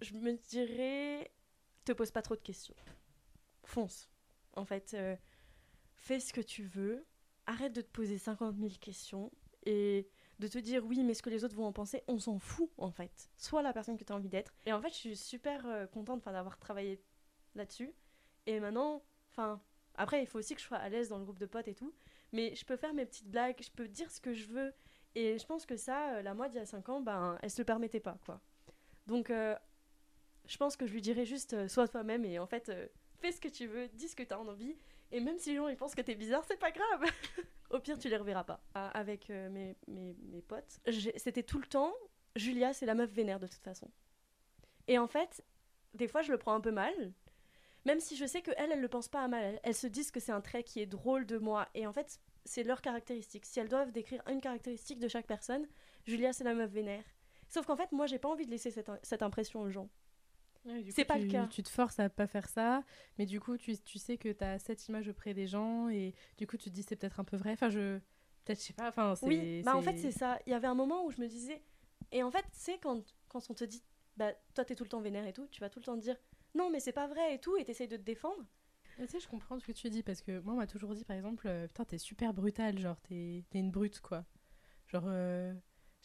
je 0.00 0.14
me 0.14 0.32
dirais, 0.32 1.30
te 1.84 1.92
pose 1.92 2.10
pas 2.10 2.22
trop 2.22 2.36
de 2.36 2.40
questions. 2.40 2.74
Fonce. 3.64 4.10
En 4.54 4.64
fait, 4.64 4.94
euh, 4.94 5.16
fais 5.94 6.20
ce 6.20 6.32
que 6.32 6.40
tu 6.40 6.64
veux. 6.64 7.06
Arrête 7.46 7.72
de 7.72 7.80
te 7.80 7.90
poser 7.90 8.18
50 8.18 8.56
000 8.56 8.70
questions 8.80 9.30
et 9.64 10.08
de 10.38 10.48
te 10.48 10.58
dire 10.58 10.84
oui, 10.84 11.02
mais 11.04 11.14
ce 11.14 11.22
que 11.22 11.30
les 11.30 11.44
autres 11.44 11.54
vont 11.54 11.66
en 11.66 11.72
penser, 11.72 12.02
on 12.08 12.18
s'en 12.18 12.38
fout 12.38 12.70
en 12.76 12.90
fait. 12.90 13.30
Sois 13.36 13.62
la 13.62 13.72
personne 13.72 13.96
que 13.96 14.04
tu 14.04 14.12
as 14.12 14.16
envie 14.16 14.28
d'être. 14.28 14.52
Et 14.66 14.72
en 14.72 14.80
fait, 14.80 14.88
je 14.88 14.94
suis 14.94 15.16
super 15.16 15.66
euh, 15.66 15.86
contente 15.86 16.24
d'avoir 16.24 16.58
travaillé 16.58 17.00
là-dessus. 17.54 17.92
Et 18.46 18.60
maintenant, 18.60 19.02
enfin, 19.30 19.60
après, 19.94 20.22
il 20.22 20.26
faut 20.26 20.38
aussi 20.38 20.54
que 20.54 20.60
je 20.60 20.66
sois 20.66 20.78
à 20.78 20.88
l'aise 20.88 21.08
dans 21.08 21.18
le 21.18 21.24
groupe 21.24 21.38
de 21.38 21.46
potes 21.46 21.68
et 21.68 21.74
tout. 21.74 21.94
Mais 22.32 22.54
je 22.54 22.64
peux 22.64 22.76
faire 22.76 22.94
mes 22.94 23.06
petites 23.06 23.30
blagues, 23.30 23.56
je 23.62 23.70
peux 23.70 23.88
dire 23.88 24.10
ce 24.10 24.20
que 24.20 24.34
je 24.34 24.46
veux. 24.46 24.74
Et 25.14 25.38
je 25.38 25.46
pense 25.46 25.64
que 25.64 25.76
ça, 25.76 26.16
euh, 26.16 26.22
la 26.22 26.34
moi 26.34 26.48
d'il 26.48 26.58
y 26.58 26.60
a 26.60 26.66
5 26.66 26.88
ans, 26.88 27.00
ben, 27.00 27.38
elle 27.42 27.50
se 27.50 27.60
le 27.60 27.64
permettait 27.64 28.00
pas, 28.00 28.18
quoi. 28.24 28.40
Donc, 29.06 29.30
je 30.46 30.56
pense 30.56 30.76
que 30.76 30.86
je 30.86 30.92
lui 30.92 31.02
dirais 31.02 31.24
juste, 31.24 31.54
euh, 31.54 31.68
sois 31.68 31.88
toi-même 31.88 32.24
et 32.24 32.38
en 32.38 32.46
fait, 32.46 32.68
euh, 32.68 32.86
fais 33.20 33.32
ce 33.32 33.40
que 33.40 33.48
tu 33.48 33.66
veux, 33.66 33.88
dis 33.88 34.08
ce 34.08 34.16
que 34.16 34.22
tu 34.22 34.32
as 34.32 34.40
envie. 34.40 34.76
Et 35.12 35.20
même 35.20 35.38
si 35.38 35.50
les 35.50 35.56
gens 35.56 35.68
ils 35.68 35.76
pensent 35.76 35.94
que 35.94 36.02
t'es 36.02 36.14
bizarre, 36.14 36.44
c'est 36.46 36.58
pas 36.58 36.70
grave. 36.70 37.04
Au 37.70 37.78
pire, 37.78 37.98
tu 37.98 38.08
les 38.08 38.16
reverras 38.16 38.44
pas. 38.44 38.60
Euh, 38.76 38.88
Avec 38.94 39.30
euh, 39.30 39.48
mes, 39.50 39.76
mes, 39.86 40.42
potes, 40.42 40.80
c'était 41.16 41.42
tout 41.42 41.58
le 41.58 41.66
temps, 41.66 41.94
Julia, 42.34 42.72
c'est 42.72 42.86
la 42.86 42.94
meuf 42.94 43.10
vénère 43.10 43.40
de 43.40 43.46
toute 43.46 43.62
façon. 43.62 43.90
Et 44.88 44.98
en 44.98 45.06
fait, 45.06 45.44
des 45.94 46.08
fois, 46.08 46.22
je 46.22 46.32
le 46.32 46.38
prends 46.38 46.54
un 46.54 46.60
peu 46.60 46.72
mal. 46.72 47.12
Même 47.84 48.00
si 48.00 48.16
je 48.16 48.26
sais 48.26 48.42
que 48.42 48.50
elle, 48.56 48.72
elle 48.72 48.80
le 48.80 48.88
pense 48.88 49.08
pas 49.08 49.22
à 49.22 49.28
mal. 49.28 49.44
Elles, 49.44 49.60
elles 49.62 49.74
se 49.74 49.86
disent 49.86 50.10
que 50.10 50.18
c'est 50.18 50.32
un 50.32 50.40
trait 50.40 50.64
qui 50.64 50.80
est 50.80 50.86
drôle 50.86 51.24
de 51.24 51.38
moi. 51.38 51.68
Et 51.74 51.86
en 51.86 51.92
fait, 51.92 52.20
c'est 52.44 52.64
leur 52.64 52.82
caractéristique. 52.82 53.46
Si 53.46 53.60
elles 53.60 53.68
doivent 53.68 53.92
décrire 53.92 54.22
une 54.28 54.40
caractéristique 54.40 54.98
de 54.98 55.08
chaque 55.08 55.26
personne, 55.26 55.66
Julia, 56.04 56.32
c'est 56.32 56.44
la 56.44 56.54
meuf 56.54 56.70
vénère. 56.70 57.04
Sauf 57.48 57.64
qu'en 57.64 57.76
fait, 57.76 57.92
moi, 57.92 58.06
j'ai 58.06 58.18
pas 58.18 58.28
envie 58.28 58.46
de 58.46 58.50
laisser 58.50 58.72
cette, 58.72 58.90
cette 59.02 59.22
impression 59.22 59.60
aux 59.60 59.70
gens. 59.70 59.88
C'est 60.90 61.04
pas 61.04 61.18
le 61.18 61.28
cas. 61.28 61.46
Tu 61.46 61.62
te 61.62 61.68
forces 61.68 61.98
à 61.98 62.08
pas 62.08 62.26
faire 62.26 62.48
ça, 62.48 62.82
mais 63.18 63.26
du 63.26 63.40
coup, 63.40 63.56
tu, 63.56 63.78
tu 63.78 63.98
sais 63.98 64.16
que 64.18 64.30
tu 64.30 64.44
as 64.44 64.58
cette 64.58 64.86
image 64.88 65.08
auprès 65.08 65.34
des 65.34 65.46
gens 65.46 65.88
et 65.88 66.14
du 66.38 66.46
coup, 66.46 66.56
tu 66.56 66.70
te 66.70 66.74
dis 66.74 66.82
c'est 66.82 66.96
peut-être 66.96 67.20
un 67.20 67.24
peu 67.24 67.36
vrai. 67.36 67.52
Enfin, 67.52 67.70
je. 67.70 67.98
Peut-être, 68.44 68.60
je 68.60 68.64
sais 68.66 68.72
pas. 68.72 68.88
Enfin. 68.88 69.14
Oui, 69.22 69.62
bah 69.62 69.76
en 69.76 69.82
fait, 69.82 69.96
c'est 69.96 70.12
ça. 70.12 70.38
Il 70.46 70.50
y 70.50 70.54
avait 70.54 70.68
un 70.68 70.74
moment 70.74 71.04
où 71.04 71.10
je 71.10 71.20
me 71.20 71.26
disais. 71.26 71.62
Et 72.12 72.22
en 72.22 72.30
fait, 72.30 72.44
c'est 72.52 72.78
quand, 72.78 73.02
quand 73.28 73.50
on 73.50 73.54
te 73.54 73.64
dit, 73.64 73.82
bah, 74.16 74.32
toi, 74.54 74.64
t'es 74.64 74.74
tout 74.74 74.84
le 74.84 74.88
temps 74.88 75.00
vénère 75.00 75.26
et 75.26 75.32
tout, 75.32 75.48
tu 75.48 75.60
vas 75.60 75.68
tout 75.68 75.80
le 75.80 75.84
temps 75.84 75.96
te 75.96 76.02
dire, 76.02 76.16
non, 76.54 76.70
mais 76.70 76.80
c'est 76.80 76.92
pas 76.92 77.06
vrai 77.08 77.34
et 77.34 77.38
tout, 77.40 77.56
et 77.56 77.64
t'essayes 77.64 77.88
de 77.88 77.96
te 77.96 78.02
défendre. 78.02 78.44
Tu 78.96 79.06
sais, 79.06 79.20
je 79.20 79.28
comprends 79.28 79.58
ce 79.58 79.66
que 79.66 79.72
tu 79.72 79.90
dis 79.90 80.02
parce 80.02 80.22
que 80.22 80.40
moi, 80.40 80.54
on 80.54 80.56
m'a 80.56 80.66
toujours 80.66 80.94
dit, 80.94 81.04
par 81.04 81.16
exemple, 81.16 81.46
euh, 81.48 81.66
putain, 81.66 81.84
t'es 81.84 81.98
super 81.98 82.32
brutale, 82.32 82.78
genre, 82.78 82.98
t'es 83.00 83.44
t'es 83.50 83.58
une 83.58 83.70
brute, 83.70 84.00
quoi. 84.00 84.24
Genre, 84.86 85.04
euh, 85.06 85.52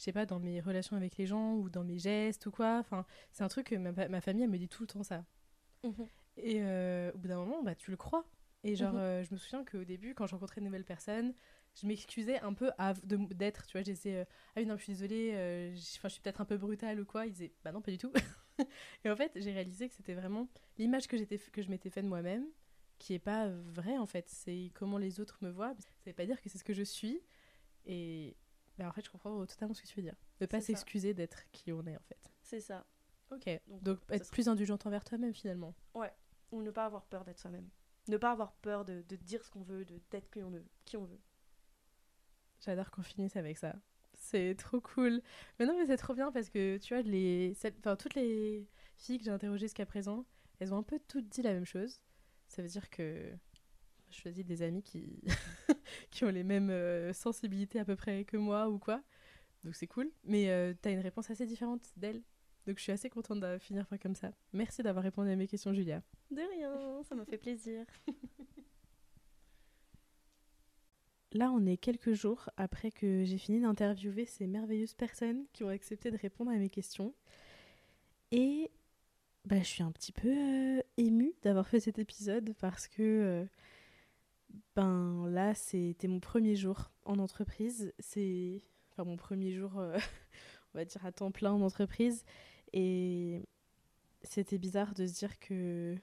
je 0.01 0.05
sais 0.05 0.13
pas, 0.13 0.25
dans 0.25 0.39
mes 0.39 0.59
relations 0.61 0.97
avec 0.97 1.15
les 1.17 1.27
gens 1.27 1.53
ou 1.53 1.69
dans 1.69 1.83
mes 1.83 1.99
gestes 1.99 2.47
ou 2.47 2.51
quoi. 2.51 2.77
Enfin, 2.79 3.05
c'est 3.31 3.43
un 3.43 3.47
truc 3.49 3.67
que 3.67 3.75
ma, 3.75 3.91
ma 4.09 4.19
famille, 4.19 4.43
elle 4.43 4.49
me 4.49 4.57
dit 4.57 4.67
tout 4.67 4.81
le 4.81 4.87
temps 4.87 5.03
ça. 5.03 5.23
Et 6.37 6.57
euh, 6.63 7.11
au 7.13 7.19
bout 7.19 7.27
d'un 7.27 7.37
moment, 7.37 7.61
bah, 7.61 7.75
tu 7.75 7.91
le 7.91 7.97
crois. 7.97 8.25
Et 8.63 8.75
genre, 8.75 8.93
Mhm. 8.93 8.99
euh, 8.99 9.23
je 9.23 9.31
me 9.31 9.37
souviens 9.37 9.63
qu'au 9.63 9.83
début, 9.83 10.15
quand 10.15 10.25
je 10.25 10.33
rencontrais 10.33 10.59
de 10.59 10.65
nouvelles 10.65 10.85
personnes, 10.85 11.35
je 11.79 11.85
m'excusais 11.85 12.39
un 12.39 12.53
peu 12.55 12.71
d'être, 13.35 13.67
tu 13.67 13.73
vois, 13.73 13.81
je 13.81 13.91
disais, 13.91 14.15
euh, 14.15 14.25
ah 14.55 14.61
oui, 14.61 14.65
non, 14.65 14.75
je 14.75 14.83
suis 14.85 14.93
désolée, 14.93 15.33
euh, 15.35 15.71
je 15.75 15.79
suis 15.79 15.99
peut-être 16.21 16.41
un 16.41 16.45
peu 16.45 16.57
brutale 16.57 16.99
ou 16.99 17.05
quoi. 17.05 17.27
Ils 17.27 17.33
disaient, 17.33 17.53
bah 17.63 17.71
non, 17.71 17.81
pas 17.83 17.91
du 17.91 17.99
tout. 17.99 18.11
et 19.05 19.09
en 19.11 19.15
fait, 19.15 19.31
j'ai 19.35 19.51
réalisé 19.51 19.87
que 19.87 19.93
c'était 19.93 20.15
vraiment 20.15 20.47
l'image 20.79 21.07
que, 21.07 21.15
j'étais, 21.15 21.37
que 21.37 21.61
je 21.61 21.69
m'étais 21.69 21.91
faite 21.91 22.05
de 22.05 22.09
moi-même, 22.09 22.45
qui 22.97 23.13
est 23.13 23.19
pas 23.19 23.49
vraie 23.49 23.99
en 23.99 24.07
fait. 24.07 24.27
C'est 24.29 24.71
comment 24.73 24.97
les 24.97 25.19
autres 25.19 25.37
me 25.41 25.51
voient. 25.51 25.75
Ça 25.77 25.87
veut 26.07 26.13
pas 26.13 26.25
dire 26.25 26.41
que 26.41 26.49
c'est 26.49 26.57
ce 26.57 26.63
que 26.63 26.73
je 26.73 26.83
suis. 26.83 27.21
Et 27.85 28.35
bah, 28.77 28.87
en 28.87 28.91
fait, 28.91 29.05
je 29.05 29.09
comprends 29.09 29.45
totalement 29.45 29.73
ce 29.73 29.81
que 29.81 29.87
tu 29.87 29.95
veux 29.95 30.03
dire. 30.03 30.15
De 30.39 30.45
pas 30.45 30.61
s'excuser 30.61 31.13
d'être 31.13 31.43
qui 31.51 31.71
on 31.71 31.85
est 31.85 31.95
en 31.95 32.03
fait. 32.07 32.31
C'est 32.41 32.61
ça. 32.61 32.85
Ok. 33.31 33.49
Donc, 33.81 33.99
être 34.09 34.29
plus 34.29 34.47
indulgente 34.47 34.85
envers 34.85 35.03
toi-même 35.03 35.33
finalement. 35.33 35.73
Ou 36.51 36.61
ne 36.61 36.71
pas 36.71 36.85
avoir 36.85 37.05
peur 37.05 37.23
d'être 37.23 37.39
soi-même. 37.39 37.69
Ne 38.09 38.17
pas 38.17 38.31
avoir 38.31 38.53
peur 38.55 38.83
de, 38.83 39.03
de 39.07 39.15
dire 39.15 39.43
ce 39.45 39.49
qu'on 39.49 39.61
veut, 39.61 39.85
de 39.85 40.01
d'être 40.11 40.29
qui 40.29 40.43
on 40.43 40.49
veut. 40.49 40.65
Qui 40.83 40.97
on 40.97 41.05
veut. 41.05 41.19
J'adore 42.59 42.91
qu'on 42.91 43.03
finisse 43.03 43.37
avec 43.37 43.57
ça. 43.57 43.75
C'est 44.15 44.55
trop 44.57 44.81
cool. 44.81 45.21
Mais 45.59 45.65
non, 45.65 45.77
mais 45.77 45.85
c'est 45.85 45.97
trop 45.97 46.13
bien 46.13 46.31
parce 46.31 46.49
que 46.49 46.77
tu 46.77 46.93
vois, 46.93 47.01
les, 47.03 47.55
enfin, 47.79 47.95
toutes 47.95 48.15
les 48.15 48.67
filles 48.97 49.17
que 49.17 49.23
j'ai 49.23 49.31
interrogées 49.31 49.65
jusqu'à 49.65 49.85
présent, 49.85 50.25
elles 50.59 50.73
ont 50.73 50.77
un 50.77 50.83
peu 50.83 50.99
toutes 51.07 51.29
dit 51.29 51.41
la 51.41 51.53
même 51.53 51.65
chose. 51.65 52.01
Ça 52.47 52.61
veut 52.61 52.67
dire 52.67 52.89
que 52.89 53.33
choisis 54.13 54.45
des 54.45 54.61
amis 54.61 54.83
qui, 54.83 55.21
qui 56.11 56.25
ont 56.25 56.29
les 56.29 56.43
mêmes 56.43 56.69
euh, 56.69 57.13
sensibilités 57.13 57.79
à 57.79 57.85
peu 57.85 57.95
près 57.95 58.25
que 58.25 58.37
moi 58.37 58.69
ou 58.69 58.79
quoi. 58.79 59.01
Donc 59.63 59.75
c'est 59.75 59.87
cool. 59.87 60.11
Mais 60.23 60.49
euh, 60.49 60.73
t'as 60.81 60.91
une 60.91 60.99
réponse 60.99 61.29
assez 61.29 61.45
différente 61.45 61.91
d'elles. 61.97 62.21
Donc 62.67 62.77
je 62.77 62.83
suis 62.83 62.91
assez 62.91 63.09
contente 63.09 63.39
de 63.39 63.57
finir 63.57 63.87
comme 64.01 64.15
ça. 64.15 64.31
Merci 64.53 64.83
d'avoir 64.83 65.03
répondu 65.03 65.31
à 65.31 65.35
mes 65.35 65.47
questions, 65.47 65.73
Julia. 65.73 66.03
De 66.29 66.41
rien, 66.41 67.03
ça 67.03 67.15
m'a 67.15 67.25
fait 67.25 67.37
plaisir. 67.37 67.85
Là, 71.33 71.49
on 71.51 71.65
est 71.65 71.77
quelques 71.77 72.11
jours 72.11 72.49
après 72.57 72.91
que 72.91 73.23
j'ai 73.23 73.37
fini 73.37 73.61
d'interviewer 73.61 74.25
ces 74.25 74.47
merveilleuses 74.47 74.95
personnes 74.95 75.45
qui 75.53 75.63
ont 75.63 75.69
accepté 75.69 76.11
de 76.11 76.17
répondre 76.17 76.51
à 76.51 76.55
mes 76.55 76.69
questions. 76.69 77.15
Et 78.31 78.69
bah, 79.45 79.59
je 79.59 79.63
suis 79.63 79.83
un 79.83 79.91
petit 79.91 80.11
peu 80.11 80.29
euh, 80.29 80.81
émue 80.97 81.33
d'avoir 81.41 81.67
fait 81.67 81.79
cet 81.79 81.99
épisode 81.99 82.53
parce 82.59 82.87
que 82.87 83.01
euh, 83.01 83.45
ben 84.75 85.27
là 85.29 85.53
c'était 85.53 86.07
mon 86.07 86.19
premier 86.19 86.55
jour 86.55 86.91
en 87.05 87.19
entreprise, 87.19 87.93
c'est 87.99 88.63
enfin 88.91 89.03
mon 89.03 89.17
premier 89.17 89.51
jour 89.53 89.77
euh, 89.79 89.97
on 90.73 90.77
va 90.77 90.85
dire 90.85 91.05
à 91.05 91.11
temps 91.11 91.31
plein 91.31 91.51
en 91.51 91.61
entreprise 91.61 92.23
et 92.73 93.47
c'était 94.23 94.57
bizarre 94.57 94.93
de 94.93 95.07
se 95.07 95.13
dire 95.13 95.39
que 95.39 95.97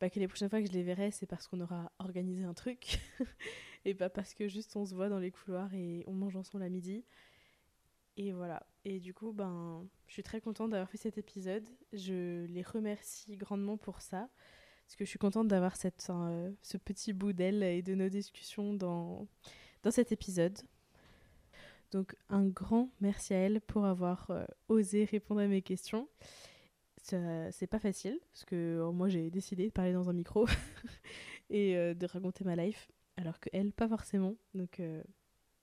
bah, 0.00 0.10
que 0.10 0.18
les 0.18 0.28
prochaines 0.28 0.48
fois 0.48 0.60
que 0.60 0.68
je 0.68 0.72
les 0.72 0.82
verrai 0.82 1.10
c'est 1.10 1.26
parce 1.26 1.46
qu'on 1.46 1.60
aura 1.60 1.92
organisé 1.98 2.44
un 2.44 2.54
truc 2.54 3.00
et 3.84 3.94
pas 3.94 4.10
parce 4.10 4.34
que 4.34 4.48
juste 4.48 4.76
on 4.76 4.84
se 4.86 4.94
voit 4.94 5.08
dans 5.08 5.18
les 5.18 5.30
couloirs 5.30 5.72
et 5.74 6.04
on 6.06 6.12
mange 6.12 6.36
ensemble 6.36 6.64
à 6.64 6.68
midi. 6.68 7.04
Et 8.16 8.32
voilà. 8.32 8.66
Et 8.84 9.00
du 9.00 9.14
coup, 9.14 9.32
ben, 9.32 9.86
je 10.06 10.12
suis 10.12 10.22
très 10.22 10.40
contente 10.40 10.70
d'avoir 10.70 10.90
fait 10.90 10.98
cet 10.98 11.16
épisode. 11.16 11.66
Je 11.92 12.44
les 12.46 12.62
remercie 12.62 13.36
grandement 13.36 13.76
pour 13.76 14.00
ça. 14.00 14.28
Parce 14.90 14.96
que 14.96 15.04
je 15.04 15.10
suis 15.10 15.20
contente 15.20 15.46
d'avoir 15.46 15.76
euh, 16.10 16.50
ce 16.62 16.76
petit 16.76 17.12
bout 17.12 17.32
d'elle 17.32 17.62
et 17.62 17.80
de 17.80 17.94
nos 17.94 18.08
discussions 18.08 18.74
dans, 18.74 19.28
dans 19.84 19.92
cet 19.92 20.10
épisode. 20.10 20.58
Donc, 21.92 22.16
un 22.28 22.44
grand 22.48 22.90
merci 23.00 23.32
à 23.32 23.36
elle 23.36 23.60
pour 23.60 23.84
avoir 23.84 24.28
euh, 24.30 24.44
osé 24.66 25.04
répondre 25.04 25.42
à 25.42 25.46
mes 25.46 25.62
questions. 25.62 26.08
C'est 27.04 27.68
pas 27.68 27.78
facile, 27.78 28.18
parce 28.32 28.44
que 28.44 28.80
euh, 28.80 28.90
moi 28.90 29.08
j'ai 29.08 29.30
décidé 29.30 29.66
de 29.66 29.72
parler 29.72 29.92
dans 29.92 30.10
un 30.10 30.12
micro 30.12 30.48
et 31.50 31.76
euh, 31.76 31.94
de 31.94 32.06
raconter 32.06 32.42
ma 32.42 32.56
life, 32.56 32.90
alors 33.16 33.38
que 33.38 33.48
elle, 33.52 33.70
pas 33.72 33.86
forcément. 33.86 34.34
Donc, 34.54 34.82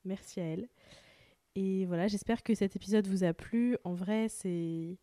merci 0.06 0.40
à 0.40 0.46
elle. 0.46 0.70
Et 1.56 1.86
voilà, 1.86 2.08
j'espère 2.08 2.44
que 2.44 2.56
cet 2.56 2.78
épisode 2.78 3.08
vous 3.08 3.26
a 3.26 3.34
plu. 3.34 3.78
En 3.84 3.94
vrai, 3.94 4.30
c'est 4.30 4.98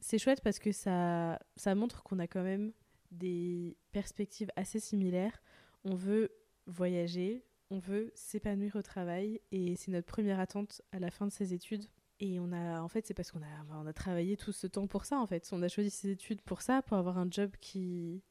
c'est 0.00 0.18
chouette 0.18 0.42
parce 0.42 0.58
que 0.58 0.70
ça, 0.70 1.38
ça 1.56 1.74
montre 1.74 2.02
qu'on 2.02 2.18
a 2.18 2.26
quand 2.26 2.42
même 2.42 2.72
des 3.12 3.76
perspectives 3.92 4.50
assez 4.56 4.80
similaires. 4.80 5.42
On 5.84 5.94
veut 5.94 6.32
voyager, 6.66 7.44
on 7.70 7.78
veut 7.78 8.10
s'épanouir 8.14 8.76
au 8.76 8.82
travail 8.82 9.40
et 9.50 9.76
c'est 9.76 9.90
notre 9.90 10.06
première 10.06 10.40
attente 10.40 10.82
à 10.92 10.98
la 10.98 11.10
fin 11.10 11.26
de 11.26 11.32
ses 11.32 11.54
études. 11.54 11.86
Et 12.20 12.38
on 12.38 12.52
a, 12.52 12.80
en 12.80 12.88
fait, 12.88 13.06
c'est 13.06 13.14
parce 13.14 13.32
qu'on 13.32 13.42
a, 13.42 13.66
on 13.70 13.86
a 13.86 13.92
travaillé 13.92 14.36
tout 14.36 14.52
ce 14.52 14.66
temps 14.66 14.86
pour 14.86 15.04
ça, 15.04 15.18
en 15.18 15.26
fait. 15.26 15.48
On 15.52 15.62
a 15.62 15.68
choisi 15.68 15.90
ces 15.90 16.10
études 16.10 16.40
pour 16.42 16.62
ça, 16.62 16.82
pour 16.82 16.96
avoir 16.96 17.18
un 17.18 17.28
job 17.30 17.50
qui, 17.60 18.22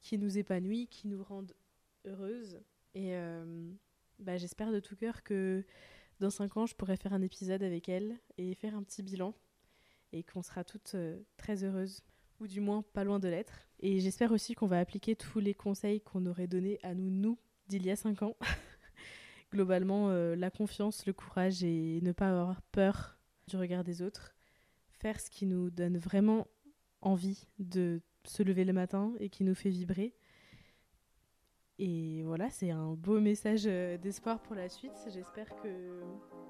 qui 0.00 0.16
nous 0.18 0.38
épanouit, 0.38 0.86
qui 0.88 1.08
nous 1.08 1.22
rende 1.22 1.54
heureuses. 2.06 2.60
Et 2.94 3.14
euh, 3.14 3.70
bah, 4.18 4.38
j'espère 4.38 4.72
de 4.72 4.80
tout 4.80 4.96
cœur 4.96 5.22
que 5.22 5.64
dans 6.20 6.30
5 6.30 6.56
ans, 6.56 6.66
je 6.66 6.74
pourrai 6.74 6.96
faire 6.96 7.12
un 7.12 7.22
épisode 7.22 7.62
avec 7.62 7.88
elle 7.88 8.18
et 8.38 8.54
faire 8.54 8.74
un 8.74 8.82
petit 8.82 9.02
bilan 9.02 9.34
et 10.12 10.22
qu'on 10.22 10.42
sera 10.42 10.64
toutes 10.64 10.94
euh, 10.94 11.20
très 11.36 11.64
heureuses, 11.64 12.00
ou 12.40 12.46
du 12.46 12.60
moins 12.60 12.82
pas 12.82 13.04
loin 13.04 13.18
de 13.18 13.28
l'être. 13.28 13.67
Et 13.80 14.00
j'espère 14.00 14.32
aussi 14.32 14.54
qu'on 14.54 14.66
va 14.66 14.80
appliquer 14.80 15.14
tous 15.14 15.38
les 15.38 15.54
conseils 15.54 16.00
qu'on 16.00 16.26
aurait 16.26 16.48
donnés 16.48 16.78
à 16.82 16.94
nous, 16.94 17.10
nous, 17.10 17.38
d'il 17.68 17.86
y 17.86 17.90
a 17.90 17.96
5 17.96 18.22
ans. 18.22 18.36
Globalement, 19.52 20.10
euh, 20.10 20.34
la 20.34 20.50
confiance, 20.50 21.06
le 21.06 21.12
courage 21.12 21.62
et 21.62 22.00
ne 22.02 22.12
pas 22.12 22.28
avoir 22.28 22.60
peur 22.62 23.18
du 23.46 23.56
regard 23.56 23.84
des 23.84 24.02
autres. 24.02 24.34
Faire 24.90 25.20
ce 25.20 25.30
qui 25.30 25.46
nous 25.46 25.70
donne 25.70 25.96
vraiment 25.96 26.48
envie 27.00 27.46
de 27.58 28.00
se 28.24 28.42
lever 28.42 28.64
le 28.64 28.72
matin 28.72 29.14
et 29.20 29.28
qui 29.28 29.44
nous 29.44 29.54
fait 29.54 29.70
vibrer. 29.70 30.14
Et 31.78 32.22
voilà, 32.24 32.50
c'est 32.50 32.70
un 32.70 32.94
beau 32.94 33.20
message 33.20 33.64
euh, 33.66 33.96
d'espoir 33.98 34.40
pour 34.40 34.56
la 34.56 34.68
suite. 34.68 34.96
J'espère 35.12 35.48
que... 35.62 36.00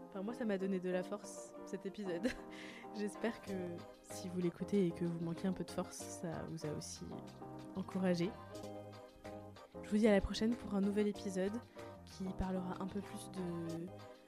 Enfin, 0.08 0.22
moi, 0.22 0.32
ça 0.32 0.46
m'a 0.46 0.56
donné 0.56 0.80
de 0.80 0.88
la 0.88 1.02
force, 1.02 1.52
cet 1.66 1.84
épisode. 1.84 2.28
J'espère 2.98 3.38
que 3.42 3.52
si 4.02 4.28
vous 4.30 4.40
l'écoutez 4.40 4.86
et 4.86 4.90
que 4.90 5.04
vous 5.04 5.20
manquez 5.20 5.46
un 5.46 5.52
peu 5.52 5.64
de 5.64 5.70
force, 5.70 5.96
ça 5.96 6.32
vous 6.50 6.64
a 6.64 6.70
aussi 6.72 7.04
encouragé. 7.76 8.30
Je 9.84 9.90
vous 9.90 9.98
dis 9.98 10.08
à 10.08 10.12
la 10.12 10.22
prochaine 10.22 10.54
pour 10.54 10.74
un 10.74 10.80
nouvel 10.80 11.06
épisode 11.08 11.52
qui 12.04 12.24
parlera 12.38 12.76
un 12.80 12.86
peu 12.86 13.00
plus 13.00 13.30
de 13.32 13.86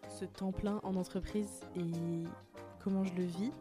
ce 0.08 0.26
temps 0.26 0.52
plein 0.52 0.80
en 0.82 0.94
entreprise 0.96 1.62
et 1.76 2.24
comment 2.82 3.04
je 3.04 3.14
le 3.14 3.24
vis. 3.24 3.52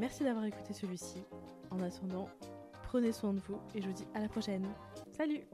Merci 0.00 0.24
d'avoir 0.24 0.44
écouté 0.44 0.72
celui-ci. 0.72 1.22
En 1.70 1.80
attendant, 1.80 2.28
prenez 2.82 3.12
soin 3.12 3.32
de 3.32 3.40
vous 3.40 3.58
et 3.74 3.80
je 3.80 3.86
vous 3.86 3.92
dis 3.92 4.06
à 4.14 4.20
la 4.20 4.28
prochaine. 4.28 4.66
Salut 5.12 5.44